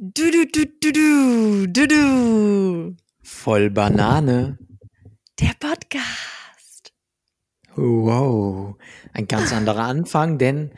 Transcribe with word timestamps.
Du, 0.00 0.30
du, 0.30 0.46
du, 0.46 0.64
du, 0.80 0.92
du, 0.92 1.66
du, 1.66 1.88
du. 1.88 2.96
Voll 3.20 3.68
Banane. 3.68 4.56
Der 5.40 5.50
Podcast. 5.58 6.92
Wow. 7.74 8.76
Ein 9.12 9.26
ganz 9.26 9.52
anderer 9.52 9.82
Anfang, 9.82 10.38
denn 10.38 10.70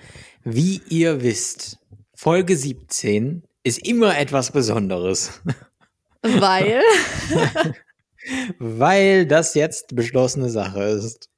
wie 0.43 0.81
ihr 0.89 1.23
wisst, 1.23 1.77
Folge 2.15 2.57
17 2.57 3.43
ist 3.63 3.87
immer 3.87 4.19
etwas 4.19 4.53
Besonderes. 4.53 5.43
Weil? 6.23 6.81
Weil 8.59 9.27
das 9.27 9.53
jetzt 9.53 9.95
beschlossene 9.95 10.49
Sache 10.49 10.83
ist. 10.83 11.29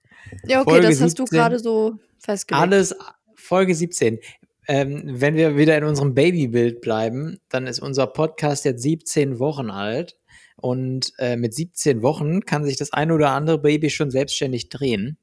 Ja, 0.44 0.60
okay, 0.60 0.70
Folge 0.70 0.86
das 0.86 1.00
hast 1.00 1.18
du 1.18 1.24
17. 1.24 1.36
gerade 1.36 1.58
so 1.58 1.98
festgelegt. 2.20 2.62
Alles 2.62 2.94
Folge 3.34 3.74
17. 3.74 4.20
Ähm, 4.68 5.02
wenn 5.06 5.34
wir 5.34 5.56
wieder 5.56 5.76
in 5.76 5.84
unserem 5.84 6.14
Babybild 6.14 6.80
bleiben, 6.80 7.38
dann 7.48 7.66
ist 7.66 7.80
unser 7.80 8.06
Podcast 8.06 8.64
jetzt 8.64 8.82
17 8.82 9.38
Wochen 9.38 9.70
alt. 9.70 10.16
Und 10.56 11.12
äh, 11.18 11.36
mit 11.36 11.54
17 11.54 12.02
Wochen 12.02 12.42
kann 12.42 12.64
sich 12.64 12.76
das 12.76 12.92
eine 12.92 13.14
oder 13.14 13.30
andere 13.30 13.58
Baby 13.58 13.90
schon 13.90 14.10
selbstständig 14.10 14.68
drehen. 14.68 15.18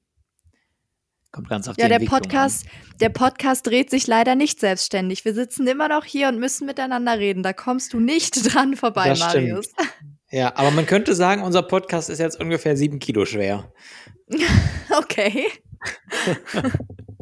Kommt 1.31 1.47
ganz 1.47 1.67
auf 1.67 1.77
Ja, 1.77 1.85
die 1.85 1.89
der 1.89 1.97
Entwicklung 1.97 2.21
Podcast, 2.21 2.65
der 2.99 3.09
Podcast 3.09 3.67
dreht 3.67 3.89
sich 3.91 4.07
leider 4.07 4.35
nicht 4.35 4.59
selbstständig. 4.59 5.23
Wir 5.25 5.33
sitzen 5.33 5.67
immer 5.67 5.87
noch 5.87 6.03
hier 6.03 6.27
und 6.27 6.39
müssen 6.39 6.65
miteinander 6.65 7.19
reden. 7.19 7.43
Da 7.43 7.53
kommst 7.53 7.93
du 7.93 7.99
nicht 7.99 8.35
dran 8.53 8.75
vorbei, 8.75 9.09
Das 9.09 9.19
stimmt. 9.19 9.49
Marius. 9.49 9.69
an. 9.77 9.87
Ja, 10.31 10.55
aber 10.55 10.71
man 10.71 10.85
könnte 10.85 11.15
sagen, 11.15 11.41
unser 11.43 11.63
Podcast 11.63 12.09
ist 12.09 12.19
jetzt 12.19 12.39
ungefähr 12.39 12.75
sieben 12.77 12.99
Kilo 12.99 13.25
schwer. 13.25 13.71
Okay. 14.97 15.45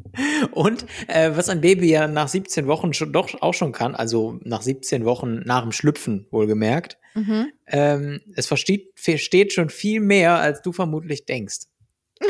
Und 0.51 0.85
äh, 1.07 1.31
was 1.35 1.49
ein 1.49 1.61
Baby 1.61 1.89
ja 1.91 2.07
nach 2.07 2.27
17 2.27 2.67
Wochen 2.67 2.93
schon, 2.93 3.13
doch 3.13 3.29
auch 3.41 3.53
schon 3.53 3.71
kann, 3.71 3.95
also 3.95 4.39
nach 4.43 4.61
17 4.61 5.05
Wochen 5.05 5.41
nach 5.45 5.61
dem 5.63 5.71
Schlüpfen 5.71 6.27
wohlgemerkt, 6.31 6.97
Mhm. 7.15 7.51
ähm, 7.65 8.19
es 8.35 8.45
versteht, 8.45 8.91
versteht 8.95 9.51
schon 9.51 9.69
viel 9.69 9.99
mehr, 10.01 10.35
als 10.35 10.61
du 10.61 10.71
vermutlich 10.71 11.25
denkst. 11.25 11.61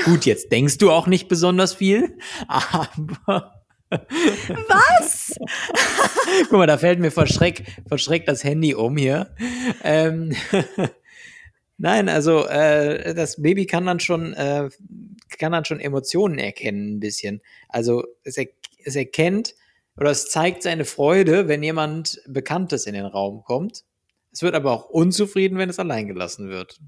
Gut, 0.06 0.26
jetzt 0.26 0.52
denkst 0.52 0.78
du 0.78 0.92
auch 0.92 1.08
nicht 1.08 1.28
besonders 1.28 1.74
viel, 1.74 2.18
aber 2.48 3.54
Was? 3.90 5.34
guck 6.50 6.52
mal, 6.54 6.68
da 6.68 6.78
fällt 6.78 7.00
mir 7.00 7.12
vor 7.12 7.28
Schreck, 7.28 7.64
vor 7.88 7.98
Schreck 7.98 8.26
das 8.26 8.44
Handy 8.44 8.74
um 8.76 8.98
hier. 8.98 9.34
Ähm, 9.84 10.34
Nein, 11.78 12.09
also 12.09 12.47
äh, 12.47 13.14
das 13.14 13.42
Baby 13.42 13.66
kann 13.67 13.86
dann 13.86 14.00
schon 14.00 14.33
äh, 14.33 14.70
kann 15.38 15.52
dann 15.52 15.66
schon 15.66 15.80
Emotionen 15.80 16.39
erkennen 16.39 16.95
ein 16.95 17.00
bisschen. 17.00 17.42
Also 17.70 18.03
es, 18.23 18.38
er, 18.38 18.47
es 18.83 18.95
erkennt 18.95 19.53
oder 19.95 20.11
es 20.11 20.30
zeigt 20.30 20.64
seine 20.64 20.86
Freude, 20.86 21.48
wenn 21.48 21.61
jemand 21.61 22.22
Bekanntes 22.28 22.88
in 22.88 22.94
den 22.94 23.05
Raum 23.05 23.44
kommt. 23.44 23.83
Es 24.31 24.42
wird 24.42 24.55
aber 24.55 24.72
auch 24.72 24.89
unzufrieden, 24.89 25.58
wenn 25.58 25.70
es 25.70 25.80
allein 25.80 26.08
gelassen 26.08 26.50
wird. 26.50 26.80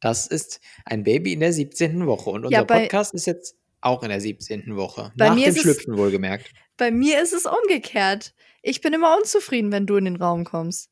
Das 0.00 0.26
ist 0.26 0.60
ein 0.84 1.02
Baby 1.02 1.32
in 1.32 1.40
der 1.40 1.52
17. 1.52 2.06
Woche 2.06 2.30
und 2.30 2.44
unser 2.44 2.58
Ja, 2.58 2.64
Podcast 2.64 3.14
ist 3.14 3.26
jetzt 3.26 3.56
auch 3.80 4.02
in 4.02 4.10
der 4.10 4.20
17. 4.20 4.76
Woche. 4.76 5.12
Nach 5.16 5.34
dem 5.34 5.44
es- 5.44 5.60
Schlüpfen 5.60 5.96
wohlgemerkt. 5.96 6.50
Bei 6.76 6.90
mir 6.90 7.22
ist 7.22 7.32
es 7.32 7.46
umgekehrt. 7.46 8.34
Ich 8.62 8.80
bin 8.80 8.92
immer 8.92 9.16
unzufrieden, 9.16 9.70
wenn 9.72 9.86
du 9.86 9.96
in 9.96 10.06
den 10.06 10.16
Raum 10.16 10.44
kommst. 10.44 10.90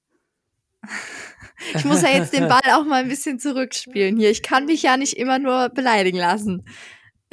Ich 1.74 1.84
muss 1.84 2.02
ja 2.02 2.08
jetzt 2.08 2.32
den 2.32 2.48
Ball 2.48 2.72
auch 2.74 2.84
mal 2.84 3.02
ein 3.02 3.08
bisschen 3.08 3.38
zurückspielen 3.38 4.16
hier. 4.16 4.30
Ich 4.30 4.42
kann 4.42 4.66
mich 4.66 4.82
ja 4.82 4.96
nicht 4.96 5.16
immer 5.16 5.38
nur 5.38 5.68
beleidigen 5.68 6.18
lassen. 6.18 6.64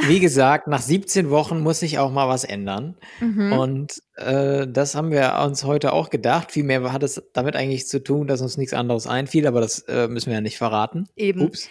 Wie 0.02 0.20
gesagt, 0.20 0.68
nach 0.68 0.82
17 0.82 1.30
Wochen 1.30 1.60
muss 1.60 1.80
sich 1.80 2.00
auch 2.00 2.12
mal 2.12 2.28
was 2.30 2.44
ändern. 2.44 2.96
Mhm. 3.20 3.52
Und 3.52 4.04
äh, 4.16 4.66
das 4.68 4.96
haben 4.96 5.12
wir 5.12 5.38
uns 5.44 5.66
heute 5.66 5.92
auch 5.92 6.10
gedacht. 6.10 6.52
Vielmehr 6.52 6.94
hat 6.94 7.04
es 7.04 7.22
damit 7.34 7.56
eigentlich 7.56 7.88
zu 7.88 8.02
tun, 8.02 8.28
dass 8.28 8.42
uns 8.42 8.56
nichts 8.56 8.74
anderes 8.74 9.08
einfiel, 9.08 9.46
aber 9.46 9.60
das 9.60 9.80
äh, 9.88 10.08
müssen 10.08 10.28
wir 10.28 10.36
ja 10.36 10.42
nicht 10.42 10.58
verraten. 10.58 11.08
Eben. 11.16 11.42
Ups. 11.42 11.70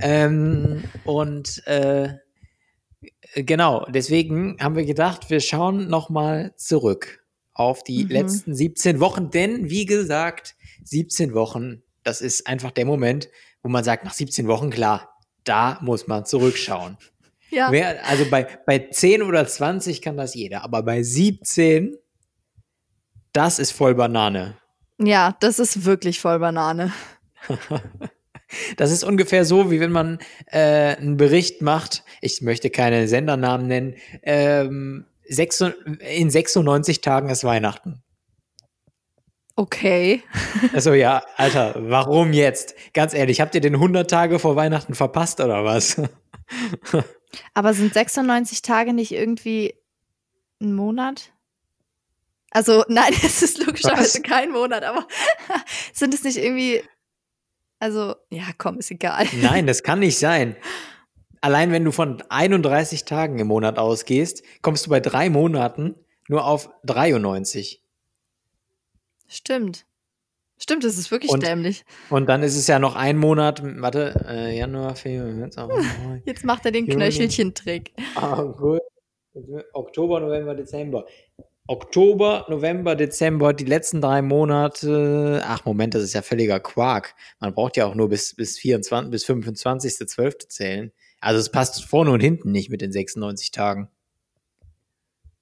ähm, 0.00 0.84
und 1.04 1.66
äh, 1.66 2.14
genau, 3.34 3.86
deswegen 3.90 4.56
haben 4.60 4.76
wir 4.76 4.84
gedacht, 4.84 5.30
wir 5.30 5.40
schauen 5.40 5.88
nochmal 5.88 6.54
zurück 6.56 7.19
auf 7.60 7.84
die 7.84 8.04
Mhm. 8.04 8.10
letzten 8.10 8.54
17 8.54 8.98
Wochen. 9.00 9.30
Denn, 9.30 9.68
wie 9.70 9.84
gesagt, 9.86 10.56
17 10.84 11.34
Wochen, 11.34 11.82
das 12.02 12.20
ist 12.22 12.46
einfach 12.46 12.70
der 12.70 12.86
Moment, 12.86 13.28
wo 13.62 13.68
man 13.68 13.84
sagt, 13.84 14.04
nach 14.04 14.14
17 14.14 14.48
Wochen, 14.48 14.70
klar, 14.70 15.14
da 15.44 15.78
muss 15.82 16.06
man 16.08 16.24
zurückschauen. 16.24 16.96
Ja. 17.52 17.72
Wer, 17.72 18.06
also 18.06 18.30
bei, 18.30 18.46
bei 18.64 18.78
10 18.78 19.22
oder 19.24 19.44
20 19.44 20.00
kann 20.02 20.16
das 20.16 20.36
jeder, 20.36 20.62
aber 20.62 20.84
bei 20.84 21.02
17, 21.02 21.96
das 23.32 23.58
ist 23.58 23.72
voll 23.72 23.96
Banane. 23.96 24.56
ja, 24.98 25.36
das 25.40 25.58
ist 25.58 25.84
wirklich 25.84 26.20
voll 26.20 26.38
Banane. 26.38 26.92
Das 28.76 28.90
ist 28.90 29.04
ungefähr 29.04 29.44
so, 29.44 29.70
wie 29.70 29.78
wenn 29.78 29.92
man 29.92 30.18
äh, 30.46 30.96
einen 30.96 31.16
Bericht 31.16 31.62
macht, 31.62 32.02
ich 32.20 32.40
möchte 32.42 32.68
keine 32.70 33.06
Sendernamen 33.06 33.68
nennen, 33.68 33.94
ähm, 34.24 35.06
sechs, 35.30 35.60
in 35.60 36.30
96 36.30 37.00
Tagen 37.00 37.30
ist 37.30 37.44
Weihnachten. 37.44 38.02
Okay. 39.56 40.22
Also 40.72 40.94
ja, 40.94 41.22
Alter, 41.36 41.74
warum 41.76 42.32
jetzt? 42.32 42.74
Ganz 42.94 43.12
ehrlich, 43.14 43.40
habt 43.40 43.54
ihr 43.54 43.60
den 43.60 43.74
100 43.74 44.10
Tage 44.10 44.38
vor 44.38 44.56
Weihnachten 44.56 44.94
verpasst 44.94 45.40
oder 45.40 45.64
was? 45.64 46.00
Aber 47.54 47.74
sind 47.74 47.92
96 47.92 48.62
Tage 48.62 48.92
nicht 48.92 49.12
irgendwie 49.12 49.74
ein 50.60 50.74
Monat? 50.74 51.32
Also, 52.50 52.84
nein, 52.88 53.12
es 53.22 53.42
ist 53.42 53.64
logischerweise 53.64 54.18
Was? 54.18 54.22
kein 54.22 54.50
Monat, 54.50 54.82
aber 54.82 55.06
sind 55.92 56.14
es 56.14 56.24
nicht 56.24 56.36
irgendwie. 56.38 56.82
Also, 57.78 58.16
ja, 58.28 58.44
komm, 58.58 58.78
ist 58.78 58.90
egal. 58.90 59.26
Nein, 59.40 59.66
das 59.66 59.82
kann 59.82 60.00
nicht 60.00 60.18
sein. 60.18 60.56
Allein 61.40 61.72
wenn 61.72 61.84
du 61.84 61.92
von 61.92 62.22
31 62.28 63.04
Tagen 63.04 63.38
im 63.38 63.46
Monat 63.46 63.78
ausgehst, 63.78 64.42
kommst 64.62 64.86
du 64.86 64.90
bei 64.90 65.00
drei 65.00 65.30
Monaten 65.30 65.94
nur 66.28 66.44
auf 66.46 66.70
93. 66.84 67.82
Stimmt. 69.26 69.86
Stimmt, 70.58 70.84
das 70.84 70.98
ist 70.98 71.10
wirklich 71.10 71.30
Und- 71.30 71.42
dämlich. 71.42 71.84
Und 72.10 72.26
dann 72.28 72.42
ist 72.42 72.56
es 72.56 72.66
ja 72.66 72.78
noch 72.78 72.94
ein 72.94 73.16
Monat, 73.16 73.62
warte, 73.80 74.26
äh, 74.28 74.58
Januar, 74.58 74.94
Februar, 74.94 75.48
April, 75.56 75.82
Mai, 76.06 76.22
Jetzt 76.26 76.44
macht 76.44 76.66
er 76.66 76.72
den. 76.72 76.86
Knöchelchen-Trick. 76.86 77.92
August, 78.16 78.82
Oktober, 79.72 80.20
November, 80.20 80.54
Dezember. 80.54 81.06
Oktober, 81.66 82.44
November, 82.50 82.96
Dezember, 82.96 83.52
die 83.54 83.64
letzten 83.64 84.02
drei 84.02 84.20
Monate. 84.22 85.40
Ach, 85.46 85.64
Moment, 85.64 85.94
das 85.94 86.02
ist 86.02 86.12
ja 86.14 86.20
völliger 86.20 86.60
Quark. 86.60 87.14
Man 87.38 87.54
braucht 87.54 87.76
ja 87.78 87.86
auch 87.86 87.94
nur 87.94 88.08
bis, 88.10 88.34
bis 88.34 88.58
24, 88.58 89.10
bis 89.10 89.24
25.12. 89.24 90.48
zählen. 90.48 90.92
Also 91.20 91.38
es 91.38 91.50
passt 91.50 91.84
vorne 91.84 92.10
und 92.10 92.20
hinten 92.20 92.50
nicht 92.50 92.70
mit 92.70 92.80
den 92.80 92.92
96 92.92 93.50
Tagen. 93.50 93.88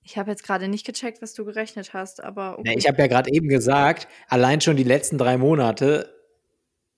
Ich 0.02 0.16
habe 0.16 0.30
jetzt 0.30 0.42
gerade 0.42 0.68
nicht 0.68 0.86
gecheckt, 0.86 1.20
was 1.20 1.34
du 1.34 1.44
gerechnet 1.44 1.92
hast, 1.92 2.22
aber 2.24 2.58
okay. 2.58 2.74
Ich 2.78 2.88
habe 2.88 2.98
ja 2.98 3.06
gerade 3.08 3.30
eben 3.30 3.48
gesagt, 3.48 4.08
allein 4.28 4.60
schon 4.60 4.76
die 4.76 4.84
letzten 4.84 5.18
drei 5.18 5.36
Monate 5.36 6.14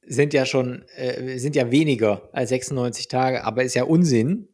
sind 0.06 0.32
ja 0.32 0.46
schon, 0.46 0.84
äh, 0.94 1.38
sind 1.38 1.56
ja 1.56 1.70
weniger 1.70 2.28
als 2.32 2.50
96 2.50 3.08
Tage, 3.08 3.44
aber 3.44 3.64
ist 3.64 3.74
ja 3.74 3.84
Unsinn. 3.84 4.48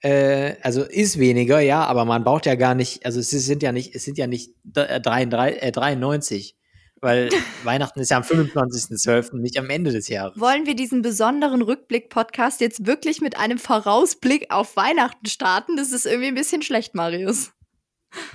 Äh, 0.00 0.54
also 0.62 0.84
ist 0.84 1.18
weniger, 1.18 1.60
ja, 1.60 1.84
aber 1.84 2.04
man 2.04 2.22
braucht 2.22 2.46
ja 2.46 2.54
gar 2.54 2.74
nicht, 2.76 3.04
also 3.04 3.18
es 3.18 3.30
sind 3.30 3.62
ja 3.62 3.72
nicht, 3.72 3.94
es 3.94 4.04
sind 4.04 4.18
ja 4.18 4.28
nicht 4.28 4.54
äh, 4.76 5.00
33, 5.00 5.62
äh, 5.62 5.72
93, 5.72 6.56
weil 7.00 7.30
Weihnachten 7.64 8.00
ist 8.00 8.10
ja 8.10 8.16
am 8.16 8.22
25.12., 8.22 9.36
nicht 9.36 9.58
am 9.58 9.70
Ende 9.70 9.92
des 9.92 10.08
Jahres. 10.08 10.38
Wollen 10.38 10.66
wir 10.66 10.74
diesen 10.74 11.02
besonderen 11.02 11.62
Rückblick-Podcast 11.62 12.60
jetzt 12.60 12.86
wirklich 12.86 13.20
mit 13.20 13.38
einem 13.38 13.58
Vorausblick 13.58 14.46
auf 14.50 14.76
Weihnachten 14.76 15.26
starten? 15.26 15.76
Das 15.76 15.92
ist 15.92 16.06
irgendwie 16.06 16.28
ein 16.28 16.34
bisschen 16.34 16.62
schlecht, 16.62 16.94
Marius. 16.94 17.52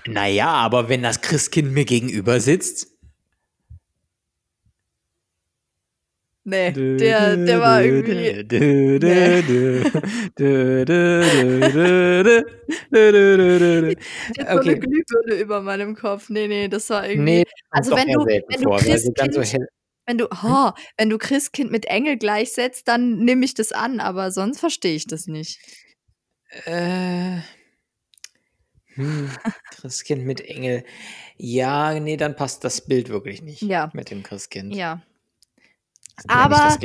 Naja, 0.06 0.50
aber 0.50 0.90
wenn 0.90 1.02
das 1.02 1.22
Christkind 1.22 1.72
mir 1.74 1.86
gegenüber 1.86 2.40
sitzt, 2.40 2.93
Nee, 6.46 6.72
der, 6.74 7.38
der 7.38 7.60
war 7.62 7.82
irgendwie. 7.82 8.44
Nee. 13.40 13.96
Jetzt 14.36 14.38
so 14.38 14.58
Okay. 14.58 14.70
eine 14.72 14.80
Glühbirne 14.80 15.42
über 15.42 15.62
meinem 15.62 15.96
Kopf. 15.96 16.30
Nee, 16.30 16.48
nee, 16.48 16.68
das 16.68 16.90
war 16.90 17.08
irgendwie. 17.08 17.40
Nee, 17.40 17.44
Also 17.70 17.96
wenn 17.96 18.08
du- 18.08 18.26
wenn 18.26 18.62
du 18.62 18.70
vor, 18.70 18.80
so 18.80 18.86
Christkind- 18.86 19.54
hell- 19.54 19.68
Wenn 20.06 20.18
du, 20.18 20.28
oh, 20.44 20.72
wenn 20.98 21.10
du 21.10 21.18
Christkind 21.18 21.72
mit 21.72 21.86
Engel 21.86 22.18
gleichsetzt, 22.18 22.88
dann 22.90 23.20
nehme 23.20 23.46
ich 23.46 23.54
das 23.54 23.72
an, 23.72 24.00
aber 24.02 24.32
sonst 24.32 24.60
verstehe 24.60 24.96
ich 24.96 25.08
das 25.08 25.28
nicht. 25.28 25.60
Äh, 26.66 27.38
hm, 28.96 29.30
Christkind 29.72 30.26
mit 30.26 30.42
Engel. 30.42 30.84
Ja, 31.38 31.98
nee, 32.00 32.18
dann 32.18 32.36
passt 32.36 32.64
das 32.64 32.86
Bild 32.86 33.10
wirklich 33.10 33.42
nicht 33.42 33.62
Ja. 33.62 33.90
mit 33.94 34.12
dem 34.12 34.24
Christkind. 34.24 34.76
Ja. 34.76 35.02
Aber-. 36.28 36.78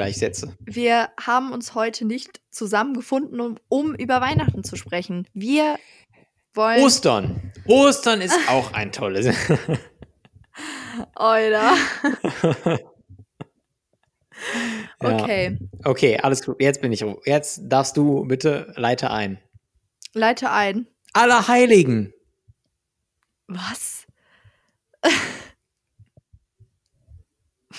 Wir 0.65 1.11
haben 1.21 1.53
uns 1.53 1.75
heute 1.75 2.05
nicht 2.05 2.41
zusammengefunden, 2.51 3.41
um, 3.41 3.57
um 3.69 3.95
über 3.95 4.21
Weihnachten 4.21 4.65
zu 4.65 4.77
sprechen. 4.77 5.27
Wir 5.35 5.79
wollen. 6.55 6.83
Ostern. 6.83 7.53
Ostern 7.67 8.21
ist 8.21 8.39
auch 8.49 8.73
ein 8.73 8.93
tolles. 8.93 9.35
Alter. 11.15 11.75
Ja. 15.03 15.17
Okay. 15.17 15.59
Okay, 15.85 16.19
alles 16.19 16.45
gut. 16.45 16.61
Jetzt 16.61 16.81
bin 16.81 16.93
ich 16.93 17.03
ruhig. 17.03 17.19
Jetzt 17.25 17.61
darfst 17.65 17.97
du 17.97 18.25
bitte 18.25 18.73
leite 18.77 19.11
ein. 19.11 19.39
Leite 20.13 20.51
ein. 20.51 20.87
Allerheiligen. 21.13 22.13
Was? 23.47 24.07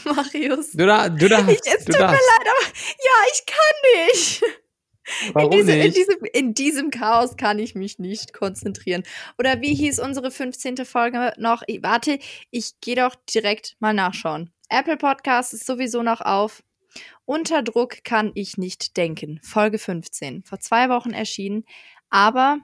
Marius. 0.06 0.72
Du, 0.72 0.86
da, 0.86 1.10
du 1.10 1.28
darfst. 1.28 1.50
Ich, 1.50 1.60
es 1.74 1.86
du 1.86 1.92
tut 1.92 2.02
mir 2.02 2.08
darfst. 2.08 2.22
leid, 2.38 2.48
aber 2.48 2.66
ja, 3.04 3.32
ich 3.34 3.46
kann 3.46 4.08
nicht. 4.08 4.44
Warum 5.34 5.52
in, 5.52 5.58
diese, 5.58 5.72
nicht? 5.72 5.86
In, 5.86 5.94
diesem, 5.94 6.24
in 6.34 6.54
diesem 6.54 6.92
Chaos 6.92 7.36
kann 7.36 7.60
ich 7.60 7.76
mich 7.76 8.00
nicht 8.00 8.34
konzentrieren. 8.34 9.04
Oder 9.38 9.62
wie 9.62 9.74
hieß 9.74 10.00
unsere 10.00 10.32
15. 10.32 10.86
Folge 10.86 11.34
noch? 11.38 11.64
Ich, 11.68 11.82
warte, 11.84 12.20
ich 12.52 12.80
gehe 12.82 12.96
doch 12.96 13.16
direkt 13.16 13.76
mal 13.80 13.94
nachschauen. 13.94 14.52
Apple 14.70 14.98
Podcast 14.98 15.54
ist 15.54 15.66
sowieso 15.66 16.04
noch 16.04 16.22
auf. 16.22 16.64
Unter 17.26 17.64
Druck 17.64 18.04
kann 18.04 18.32
ich 18.36 18.58
nicht 18.58 18.98
denken. 18.98 19.40
Folge 19.44 19.80
15. 19.80 20.44
Vor 20.44 20.60
zwei 20.60 20.90
Wochen 20.90 21.12
erschienen. 21.12 21.66
Aber 22.10 22.60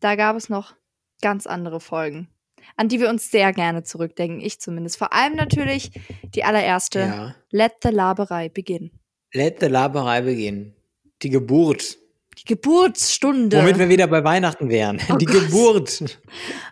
da 0.00 0.16
gab 0.16 0.36
es 0.36 0.48
noch 0.48 0.74
ganz 1.22 1.46
andere 1.46 1.80
Folgen, 1.80 2.28
an 2.76 2.88
die 2.88 3.00
wir 3.00 3.08
uns 3.08 3.30
sehr 3.30 3.52
gerne 3.52 3.82
zurückdenken. 3.84 4.40
Ich 4.40 4.60
zumindest. 4.60 4.98
Vor 4.98 5.12
allem 5.12 5.34
natürlich 5.36 5.90
die 6.34 6.44
allererste. 6.44 6.98
ja. 7.00 7.34
Let 7.50 7.74
the 7.82 7.90
Laberei 7.90 8.48
begin. 8.48 8.90
Let 9.32 9.60
the 9.60 9.66
Laberei 9.66 10.20
beginnen. 10.22 10.74
Die 11.22 11.30
Geburt. 11.30 11.98
Die 12.38 12.44
Geburtsstunde. 12.44 13.58
Womit 13.58 13.78
wir 13.78 13.88
wieder 13.88 14.06
bei 14.08 14.22
Weihnachten 14.24 14.68
wären. 14.68 15.00
Oh 15.10 15.16
Die 15.18 15.24
Gott. 15.24 15.46
Geburt. 15.46 16.18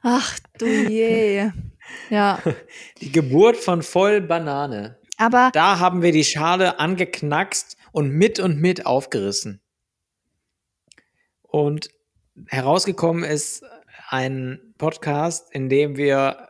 Ach 0.02 0.38
du 0.58 0.66
je. 0.66 1.50
Ja, 2.10 2.40
Die 3.02 3.12
Geburt 3.12 3.56
von 3.58 3.82
voll 3.82 4.22
Banane. 4.22 4.98
aber 5.18 5.50
Da 5.52 5.78
haben 5.78 6.00
wir 6.00 6.12
die 6.12 6.24
Schale 6.24 6.78
angeknackst 6.80 7.76
und 7.92 8.10
mit 8.10 8.40
und 8.40 8.58
mit 8.58 8.86
aufgerissen. 8.86 9.60
Und 11.42 11.90
herausgekommen 12.48 13.22
ist 13.22 13.64
ein 14.08 14.60
Podcast, 14.78 15.52
in 15.52 15.68
dem 15.68 15.96
wir 15.96 16.48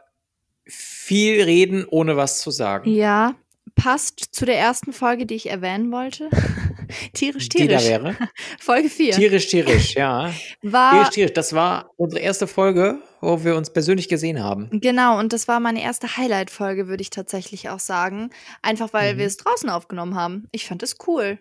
viel 0.67 1.43
reden, 1.43 1.85
ohne 1.89 2.17
was 2.17 2.41
zu 2.41 2.51
sagen. 2.51 2.91
ja, 2.91 3.35
passt 3.77 4.21
zu 4.35 4.47
der 4.47 4.57
ersten 4.59 4.93
Folge, 4.93 5.27
die 5.27 5.35
ich 5.35 5.51
erwähnen 5.51 5.91
wollte. 5.91 6.31
tierisch, 7.13 7.49
Die 7.49 7.67
da 7.67 7.79
tierisch. 7.79 7.89
wäre. 7.89 8.17
Folge 8.61 8.89
4 8.89 9.15
Tierisch, 9.15 9.49
tierisch, 9.49 9.95
ja. 9.95 10.33
war 10.63 10.93
Tierisch, 10.93 11.11
tierisch. 11.11 11.33
Das 11.33 11.53
war 11.55 11.91
unsere 11.97 12.23
erste 12.23 12.47
Folge, 12.47 12.99
wo 13.21 13.43
wir 13.45 13.57
uns 13.57 13.71
persönlich 13.73 14.09
gesehen 14.09 14.43
haben. 14.43 14.69
genau 14.81 15.19
und 15.19 15.33
das 15.33 15.49
war 15.49 15.59
meine 15.61 15.83
erste 15.83 16.17
Highlight-Folge, 16.17 16.87
würde 16.87 17.03
ich 17.03 17.11
tatsächlich 17.11 17.69
auch 17.69 17.81
sagen. 17.81 18.31
Einfach 18.63 18.93
weil 18.93 19.15
Mhm. 19.15 19.19
wir 19.19 19.27
es 19.27 19.37
draußen 19.39 19.69
aufgenommen 19.69 20.15
haben. 20.15 20.49
Ich 20.53 20.67
fand 20.67 20.83
es 20.83 20.97
cool. 21.09 21.39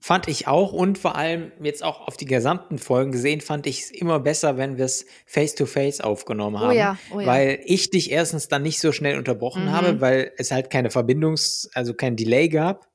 Fand 0.00 0.28
ich 0.28 0.46
auch 0.46 0.72
und 0.72 0.96
vor 0.96 1.16
allem 1.16 1.50
jetzt 1.60 1.82
auch 1.82 2.06
auf 2.06 2.16
die 2.16 2.24
gesamten 2.24 2.78
Folgen 2.78 3.10
gesehen, 3.10 3.40
fand 3.40 3.66
ich 3.66 3.80
es 3.82 3.90
immer 3.90 4.20
besser, 4.20 4.56
wenn 4.56 4.78
wir 4.78 4.84
es 4.84 5.04
face-to-face 5.26 6.00
aufgenommen 6.00 6.56
Oh 6.56 6.60
haben. 6.60 6.76
ja, 6.76 6.96
oh 7.12 7.18
ja. 7.20 7.26
Weil 7.26 7.60
ich 7.64 7.90
dich 7.90 8.10
erstens 8.12 8.46
dann 8.48 8.62
nicht 8.62 8.78
so 8.80 8.92
schnell 8.92 9.18
unterbrochen 9.18 9.64
Mhm. 9.64 9.72
habe, 9.72 10.00
weil 10.00 10.32
es 10.38 10.52
halt 10.52 10.70
keine 10.70 10.90
Verbindungs-, 10.90 11.68
also 11.74 11.94
kein 11.94 12.14
Delay 12.16 12.48
gab. 12.48 12.88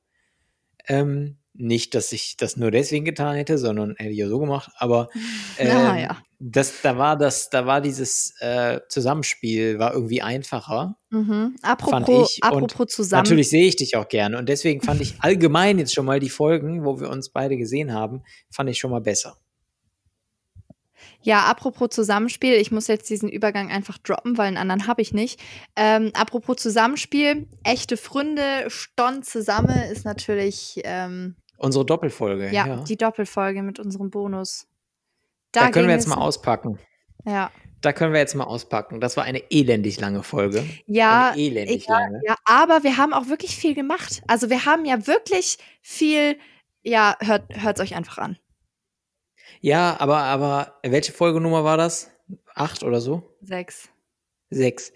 Ähm, 0.88 1.36
nicht, 1.54 1.94
dass 1.94 2.12
ich 2.12 2.36
das 2.36 2.56
nur 2.56 2.70
deswegen 2.70 3.04
getan 3.04 3.36
hätte, 3.36 3.58
sondern 3.58 3.94
hätte 3.96 4.10
ich 4.10 4.18
ja 4.18 4.28
so 4.28 4.38
gemacht, 4.38 4.70
aber 4.76 5.08
ähm, 5.58 5.68
Na 5.72 6.00
ja. 6.00 6.16
das, 6.38 6.82
da 6.82 6.98
war 6.98 7.16
das, 7.16 7.48
da 7.48 7.64
war 7.64 7.80
dieses 7.80 8.34
äh, 8.40 8.80
Zusammenspiel, 8.88 9.78
war 9.78 9.94
irgendwie 9.94 10.20
einfacher. 10.20 10.96
Mhm. 11.10 11.56
Fand 11.62 11.64
Apropos, 11.64 12.36
ich. 12.36 12.44
Und 12.44 12.64
apropos 12.64 12.88
zusammen. 12.88 13.22
Natürlich 13.22 13.50
sehe 13.50 13.66
ich 13.66 13.76
dich 13.76 13.96
auch 13.96 14.08
gerne. 14.08 14.36
Und 14.36 14.48
deswegen 14.48 14.82
fand 14.82 15.00
ich 15.00 15.14
allgemein 15.20 15.78
jetzt 15.78 15.94
schon 15.94 16.06
mal 16.06 16.18
die 16.18 16.30
Folgen, 16.30 16.84
wo 16.84 17.00
wir 17.00 17.08
uns 17.08 17.30
beide 17.30 17.56
gesehen 17.56 17.92
haben, 17.92 18.22
fand 18.50 18.68
ich 18.68 18.78
schon 18.78 18.90
mal 18.90 19.00
besser. 19.00 19.36
Ja, 21.22 21.44
apropos 21.44 21.88
Zusammenspiel, 21.90 22.52
ich 22.54 22.70
muss 22.70 22.86
jetzt 22.86 23.08
diesen 23.08 23.30
Übergang 23.30 23.70
einfach 23.70 23.96
droppen, 23.96 24.36
weil 24.36 24.48
einen 24.48 24.58
anderen 24.58 24.86
habe 24.86 25.00
ich 25.00 25.14
nicht. 25.14 25.40
Ähm, 25.74 26.10
apropos 26.12 26.56
Zusammenspiel, 26.56 27.48
echte 27.62 27.96
Freunde, 27.96 28.66
Stonn 28.68 29.22
zusammen 29.22 29.90
ist 29.90 30.04
natürlich 30.04 30.82
ähm, 30.84 31.36
Unsere 31.56 31.84
Doppelfolge. 31.86 32.50
ja, 32.52 32.66
Ja, 32.66 32.76
die 32.84 32.96
Doppelfolge 32.96 33.62
mit 33.62 33.78
unserem 33.78 34.10
Bonus. 34.10 34.66
Da, 35.52 35.62
können 35.62 35.72
ging 35.72 35.86
wir 35.86 35.94
jetzt 35.94 36.08
mal 36.08 36.16
auspacken. 36.16 36.78
Ja, 37.24 37.50
Da 37.80 37.92
können 37.92 38.12
wir 38.12 38.20
jetzt 38.20 38.34
mal 38.34 38.44
auspacken. 38.44 39.00
Das 39.00 39.16
war 39.16 39.24
eine 39.24 39.50
elendig 39.50 40.00
lange 40.00 40.22
Folge. 40.22 40.64
ja, 40.86 41.30
eine 41.30 41.40
elendig 41.40 41.86
ja, 41.86 41.98
lange. 41.98 42.20
ja, 42.26 42.36
aber 42.44 42.82
wir 42.82 42.96
haben 42.96 43.12
auch 43.12 43.28
wirklich 43.28 43.56
viel 43.56 43.74
gemacht. 43.74 44.22
Also 44.26 44.50
wir 44.50 44.64
haben 44.64 44.84
ja 44.84 45.06
wirklich 45.06 45.58
viel, 45.80 46.36
ja, 46.82 47.16
hört 47.20 47.50
es 47.78 47.80
euch 47.80 47.94
einfach 47.94 48.18
an. 48.18 48.38
Ja, 49.60 49.96
aber, 50.00 50.18
aber 50.18 50.78
welche 50.82 51.12
Folgenummer 51.12 51.64
war 51.64 51.76
das? 51.76 52.10
Acht 52.54 52.82
oder 52.82 53.00
so? 53.00 53.36
Sechs. 53.42 53.88
Sechs. 54.50 54.92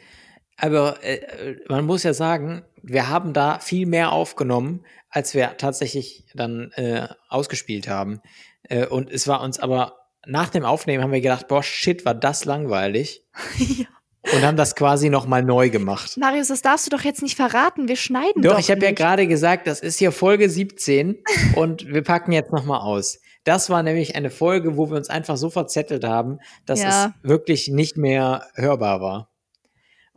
Aber 0.59 1.03
äh, 1.03 1.57
man 1.69 1.85
muss 1.87 2.03
ja 2.03 2.13
sagen, 2.13 2.65
wir 2.83 3.09
haben 3.09 3.33
da 3.33 3.59
viel 3.61 3.87
mehr 3.87 4.13
aufgenommen, 4.13 4.85
als 5.11 5.35
wir 5.35 5.57
tatsächlich 5.57 6.25
dann 6.35 6.73
äh, 6.75 7.09
ausgespielt 7.29 7.89
haben. 7.89 8.21
Äh, 8.65 8.87
und 8.87 9.11
es 9.11 9.27
war 9.29 9.41
uns 9.41 9.59
aber 9.59 9.95
nach 10.27 10.51
dem 10.51 10.65
Aufnehmen 10.65 11.03
haben 11.03 11.13
wir 11.13 11.21
gedacht, 11.21 11.49
boah, 11.49 11.63
shit, 11.63 12.05
war 12.05 12.15
das 12.15 12.45
langweilig. 12.45 13.25
ja. 13.59 13.87
Und 14.35 14.43
haben 14.43 14.57
das 14.57 14.75
quasi 14.75 15.09
nochmal 15.09 15.43
neu 15.43 15.71
gemacht. 15.71 16.19
Marius, 16.19 16.49
das 16.49 16.61
darfst 16.61 16.87
du 16.87 16.91
doch 16.95 17.03
jetzt 17.03 17.23
nicht 17.23 17.37
verraten. 17.37 17.89
Wir 17.89 17.97
schneiden 17.97 18.43
Doch, 18.43 18.53
doch 18.53 18.59
ich 18.59 18.71
habe 18.71 18.85
ja 18.85 18.93
gerade 18.93 19.27
gesagt, 19.27 19.67
das 19.67 19.81
ist 19.81 19.99
hier 19.99 20.13
Folge 20.13 20.51
17 20.51 21.23
und 21.55 21.87
wir 21.87 22.03
packen 22.03 22.33
jetzt 22.33 22.53
nochmal 22.53 22.81
aus. 22.81 23.21
Das 23.45 23.71
war 23.71 23.83
nämlich 23.83 24.17
eine 24.17 24.29
Folge, 24.29 24.77
wo 24.77 24.91
wir 24.91 24.97
uns 24.97 25.09
einfach 25.09 25.39
so 25.39 25.49
verzettelt 25.49 26.05
haben, 26.05 26.41
dass 26.67 26.83
Ja. 26.83 27.07
es 27.07 27.29
wirklich 27.29 27.69
nicht 27.69 27.97
mehr 27.97 28.47
hörbar 28.55 29.01
war. 29.01 29.28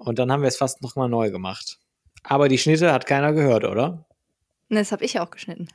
Und 0.03 0.17
dann 0.17 0.31
haben 0.31 0.41
wir 0.41 0.47
es 0.47 0.57
fast 0.57 0.81
nochmal 0.81 1.09
neu 1.09 1.29
gemacht. 1.29 1.77
Aber 2.23 2.49
die 2.49 2.57
Schnitte 2.57 2.91
hat 2.91 3.05
keiner 3.05 3.33
gehört, 3.33 3.65
oder? 3.65 4.05
Ne, 4.69 4.79
das 4.79 4.91
habe 4.91 5.05
ich 5.05 5.19
auch 5.19 5.29
geschnitten. 5.29 5.67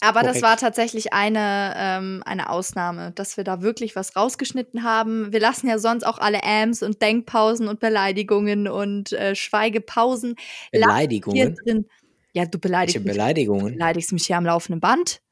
Aber 0.00 0.20
das 0.20 0.40
Korrekt. 0.40 0.42
war 0.42 0.56
tatsächlich 0.58 1.14
eine, 1.14 1.74
ähm, 1.76 2.22
eine 2.26 2.50
Ausnahme, 2.50 3.12
dass 3.12 3.38
wir 3.38 3.44
da 3.44 3.62
wirklich 3.62 3.96
was 3.96 4.16
rausgeschnitten 4.16 4.82
haben. 4.82 5.32
Wir 5.32 5.40
lassen 5.40 5.68
ja 5.68 5.78
sonst 5.78 6.04
auch 6.04 6.18
alle 6.18 6.44
Ams 6.44 6.82
und 6.82 7.00
Denkpausen 7.00 7.68
und 7.68 7.80
Beleidigungen 7.80 8.68
und 8.68 9.12
äh, 9.12 9.34
Schweigepausen 9.34 10.36
Beleidigungen. 10.72 11.88
Ja, 12.34 12.44
du 12.44 12.58
beleidigst 12.58 12.96
Welche 12.96 13.06
mich, 13.08 13.16
Beleidigungen? 13.16 13.72
beleidigst 13.72 14.12
mich 14.12 14.26
hier 14.26 14.36
am 14.36 14.44
laufenden 14.44 14.80
Band. 14.80 15.22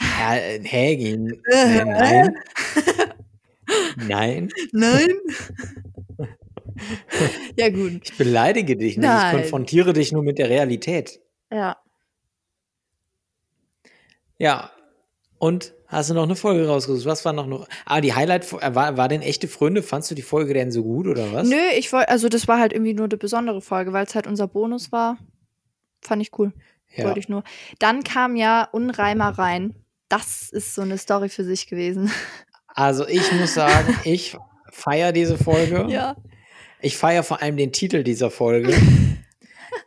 Ja, 0.00 0.34
äh, 0.34 0.60
hä, 0.64 0.94
äh, 0.94 1.84
nein. 1.84 2.36
Nein, 3.96 4.48
Nein. 4.72 5.08
ja, 7.56 7.68
gut. 7.70 8.00
ich 8.04 8.16
beleidige 8.16 8.76
dich 8.76 8.96
nicht. 8.96 9.06
Nein. 9.06 9.34
Ich 9.36 9.40
konfrontiere 9.42 9.92
dich 9.92 10.12
nur 10.12 10.22
mit 10.22 10.38
der 10.38 10.48
Realität. 10.48 11.20
Ja. 11.50 11.76
Ja. 14.38 14.70
Und 15.38 15.74
hast 15.86 16.10
du 16.10 16.14
noch 16.14 16.22
eine 16.22 16.36
Folge 16.36 16.66
rausgesucht? 16.66 17.06
Was 17.06 17.24
war 17.24 17.32
noch 17.32 17.46
noch? 17.46 17.68
Ah, 17.84 18.00
die 18.00 18.14
Highlight 18.14 18.52
äh, 18.52 18.74
war, 18.74 18.96
war 18.96 19.08
denn 19.08 19.22
echte 19.22 19.48
Freunde? 19.48 19.82
Fandst 19.82 20.10
du 20.10 20.14
die 20.14 20.22
Folge 20.22 20.54
denn 20.54 20.72
so 20.72 20.82
gut 20.82 21.06
oder 21.06 21.32
was? 21.32 21.48
Nö, 21.48 21.56
ich 21.76 21.92
wollte, 21.92 22.08
also 22.08 22.28
das 22.28 22.48
war 22.48 22.58
halt 22.58 22.72
irgendwie 22.72 22.94
nur 22.94 23.06
eine 23.06 23.16
besondere 23.16 23.60
Folge, 23.60 23.92
weil 23.92 24.04
es 24.04 24.14
halt 24.14 24.26
unser 24.26 24.48
Bonus 24.48 24.92
war. 24.92 25.18
Fand 26.00 26.22
ich 26.22 26.36
cool. 26.38 26.52
Ja. 26.94 27.04
Wollte 27.04 27.20
ich 27.20 27.28
nur. 27.28 27.44
Dann 27.78 28.04
kam 28.04 28.36
ja 28.36 28.68
Unreimer 28.70 29.30
rein. 29.38 29.74
Das 30.08 30.50
ist 30.50 30.74
so 30.74 30.82
eine 30.82 30.98
Story 30.98 31.28
für 31.28 31.44
sich 31.44 31.66
gewesen. 31.66 32.10
Also 32.74 33.06
ich 33.06 33.30
muss 33.32 33.52
sagen, 33.52 33.98
ich 34.04 34.34
feiere 34.70 35.12
diese 35.12 35.36
Folge. 35.36 35.88
Ja. 35.90 36.16
Ich 36.82 36.96
feiere 36.96 37.22
vor 37.22 37.40
allem 37.42 37.56
den 37.56 37.72
Titel 37.72 38.02
dieser 38.02 38.30
Folge. 38.30 38.74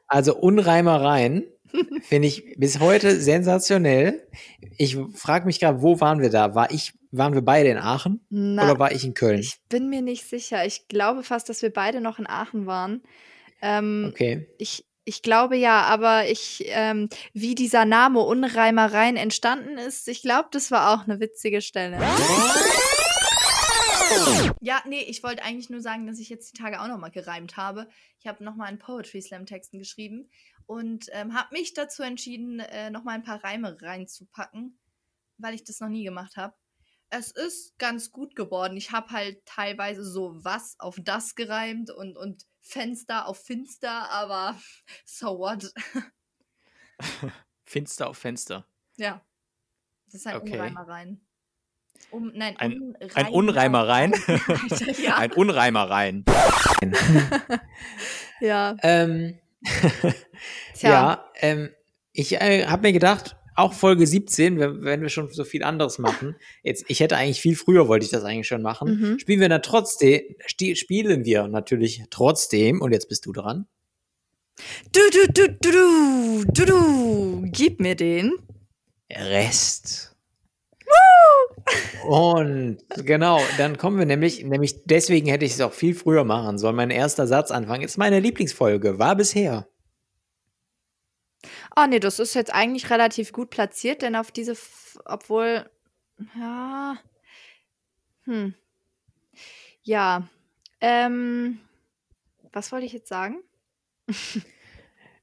Also 0.07 0.35
Unreimereien 0.35 1.45
finde 2.03 2.27
ich 2.27 2.53
bis 2.57 2.79
heute 2.79 3.19
sensationell. 3.19 4.27
Ich 4.77 4.97
frage 5.15 5.47
mich 5.47 5.59
gerade, 5.59 5.81
wo 5.81 5.99
waren 5.99 6.21
wir 6.21 6.29
da? 6.29 6.53
War 6.53 6.69
ich, 6.71 6.93
waren 7.11 7.33
wir 7.33 7.41
beide 7.41 7.69
in 7.69 7.77
Aachen 7.77 8.23
Na, 8.29 8.63
oder 8.65 8.79
war 8.79 8.91
ich 8.91 9.03
in 9.03 9.15
Köln? 9.15 9.39
ich 9.39 9.55
bin 9.67 9.89
mir 9.89 10.03
nicht 10.03 10.29
sicher. 10.29 10.63
Ich 10.65 10.87
glaube 10.87 11.23
fast, 11.23 11.49
dass 11.49 11.63
wir 11.63 11.71
beide 11.73 12.01
noch 12.01 12.19
in 12.19 12.27
Aachen 12.27 12.67
waren. 12.67 13.01
Ähm, 13.63 14.09
Okay. 14.11 14.47
ich, 14.59 14.85
ich 15.05 15.23
glaube 15.23 15.57
ja, 15.57 15.81
aber 15.81 16.27
ich, 16.29 16.63
ähm, 16.67 17.09
wie 17.33 17.55
dieser 17.55 17.85
Name 17.85 18.19
Unreimereien 18.19 19.17
entstanden 19.17 19.79
ist, 19.79 20.07
ich 20.07 20.21
glaube, 20.21 20.49
das 20.51 20.69
war 20.69 20.93
auch 20.93 21.07
eine 21.07 21.19
witzige 21.19 21.61
Stelle. 21.61 21.97
Ja, 24.61 24.81
nee, 24.85 25.03
ich 25.03 25.23
wollte 25.23 25.43
eigentlich 25.43 25.69
nur 25.69 25.81
sagen, 25.81 26.07
dass 26.07 26.19
ich 26.19 26.29
jetzt 26.29 26.51
die 26.51 26.57
Tage 26.57 26.81
auch 26.81 26.87
nochmal 26.87 27.11
gereimt 27.11 27.57
habe. 27.57 27.87
Ich 28.19 28.27
habe 28.27 28.43
nochmal 28.43 28.67
einen 28.67 28.79
Poetry 28.79 29.21
Slam 29.21 29.45
Texten 29.45 29.79
geschrieben 29.79 30.29
und 30.65 31.07
ähm, 31.11 31.33
habe 31.33 31.53
mich 31.53 31.73
dazu 31.73 32.03
entschieden, 32.03 32.59
äh, 32.59 32.89
nochmal 32.89 33.15
ein 33.15 33.23
paar 33.23 33.43
Reime 33.43 33.81
reinzupacken, 33.81 34.79
weil 35.37 35.53
ich 35.53 35.63
das 35.63 35.79
noch 35.79 35.89
nie 35.89 36.03
gemacht 36.03 36.37
habe. 36.37 36.55
Es 37.09 37.31
ist 37.31 37.77
ganz 37.77 38.11
gut 38.11 38.35
geworden. 38.35 38.75
Ich 38.77 38.91
habe 38.91 39.11
halt 39.11 39.45
teilweise 39.45 40.03
so 40.03 40.43
was 40.43 40.75
auf 40.79 40.97
das 40.99 41.35
gereimt 41.35 41.91
und, 41.91 42.17
und 42.17 42.45
Fenster 42.61 43.27
auf 43.27 43.43
Finster, 43.43 44.09
aber 44.09 44.59
so 45.05 45.37
what? 45.37 45.71
Finster 47.65 48.09
auf 48.09 48.17
Fenster. 48.17 48.67
Ja. 48.97 49.25
Das 50.05 50.21
ist 50.21 50.27
ein 50.27 50.37
Okay. 50.37 50.53
Unreimereien. 50.53 51.24
Um, 52.11 52.31
nein, 52.33 52.55
Ein- 52.57 52.95
Ein 53.13 53.27
Unreimereien. 53.27 54.13
Alter, 54.13 54.91
ja. 55.03 55.17
Ein 55.17 55.31
Unreimereien. 55.33 56.23
ja. 58.41 58.75
Ähm, 58.83 59.37
Tja. 60.75 60.89
ja, 60.89 61.25
ähm, 61.39 61.69
ich 62.13 62.33
äh, 62.39 62.65
habe 62.67 62.83
mir 62.87 62.93
gedacht, 62.93 63.35
auch 63.55 63.73
Folge 63.73 64.05
17, 64.05 64.59
wenn, 64.59 64.83
wenn 64.83 65.01
wir 65.01 65.09
schon 65.09 65.29
so 65.31 65.43
viel 65.43 65.63
anderes 65.63 65.97
machen, 65.97 66.35
jetzt, 66.63 66.85
ich 66.87 66.99
hätte 66.99 67.17
eigentlich 67.17 67.41
viel 67.41 67.55
früher 67.55 67.87
wollte 67.87 68.05
ich 68.05 68.11
das 68.11 68.23
eigentlich 68.23 68.47
schon 68.47 68.61
machen, 68.61 68.99
Mhm. 69.13 69.19
spielen 69.19 69.39
wir 69.39 69.49
dann 69.49 69.61
trotzdem, 69.63 70.21
spielen 70.45 71.25
wir 71.25 71.47
natürlich 71.47 72.03
trotzdem, 72.11 72.81
und 72.81 72.91
jetzt 72.91 73.09
bist 73.09 73.25
du 73.25 73.31
dran, 73.31 73.67
Du, 74.93 75.01
du, 75.11 75.33
du, 75.33 75.49
du, 75.59 75.71
du, 75.71 76.45
du, 76.53 76.65
du. 76.65 77.41
Gib 77.51 77.81
mir 77.81 77.95
den. 77.95 78.31
Rest. 79.11 80.14
Und 82.07 82.77
genau, 82.97 83.41
dann 83.57 83.77
kommen 83.77 83.97
wir 83.97 84.05
nämlich, 84.05 84.43
nämlich 84.43 84.83
deswegen 84.85 85.27
hätte 85.27 85.45
ich 85.45 85.53
es 85.53 85.61
auch 85.61 85.73
viel 85.73 85.95
früher 85.95 86.23
machen 86.23 86.57
sollen. 86.57 86.75
Mein 86.75 86.91
erster 86.91 87.25
Satzanfang 87.25 87.81
ist 87.81 87.97
meine 87.97 88.19
Lieblingsfolge, 88.19 88.99
war 88.99 89.15
bisher. 89.15 89.67
Oh 91.75 91.85
nee, 91.87 91.99
das 91.99 92.19
ist 92.19 92.35
jetzt 92.35 92.53
eigentlich 92.53 92.89
relativ 92.89 93.31
gut 93.31 93.49
platziert, 93.49 94.01
denn 94.01 94.15
auf 94.15 94.31
diese, 94.31 94.53
F 94.53 94.99
obwohl, 95.05 95.69
ja, 96.37 96.97
hm, 98.23 98.53
ja, 99.83 100.27
ähm, 100.81 101.59
was 102.53 102.71
wollte 102.71 102.85
ich 102.85 102.93
jetzt 102.93 103.09
sagen? 103.09 103.43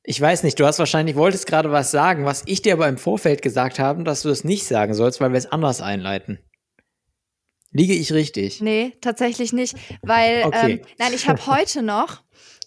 Ich 0.05 0.21
weiß 0.21 0.43
nicht, 0.43 0.59
du 0.59 0.67
hast 0.67 0.79
wahrscheinlich, 0.81 1.15
wolltest 1.15 1.47
gerade 1.47 1.71
was 1.71 1.91
sagen, 1.93 2.25
was 2.25 2.43
ich 2.47 2.61
dir 2.61 2.73
aber 2.73 2.89
im 2.89 2.99
Vorfeld 2.99 3.41
gesagt 3.41 3.79
habe, 3.79 4.03
dass 4.03 4.23
du 4.23 4.31
es 4.31 4.43
nicht 4.43 4.67
sagen 4.67 4.95
sollst, 4.95 5.21
weil 5.21 5.31
wir 5.31 5.39
es 5.39 5.47
anders 5.47 5.81
einleiten. 5.81 6.39
Liege 7.71 7.95
ich 7.95 8.13
richtig? 8.13 8.61
Nee, 8.61 8.93
tatsächlich 9.01 9.53
nicht, 9.53 9.77
weil, 10.03 10.45
Okay. 10.45 10.73
ähm, 10.73 10.81
nein, 10.99 11.13
ich 11.15 11.29
habe 11.29 11.47
heute 11.47 11.83
noch 11.83 12.23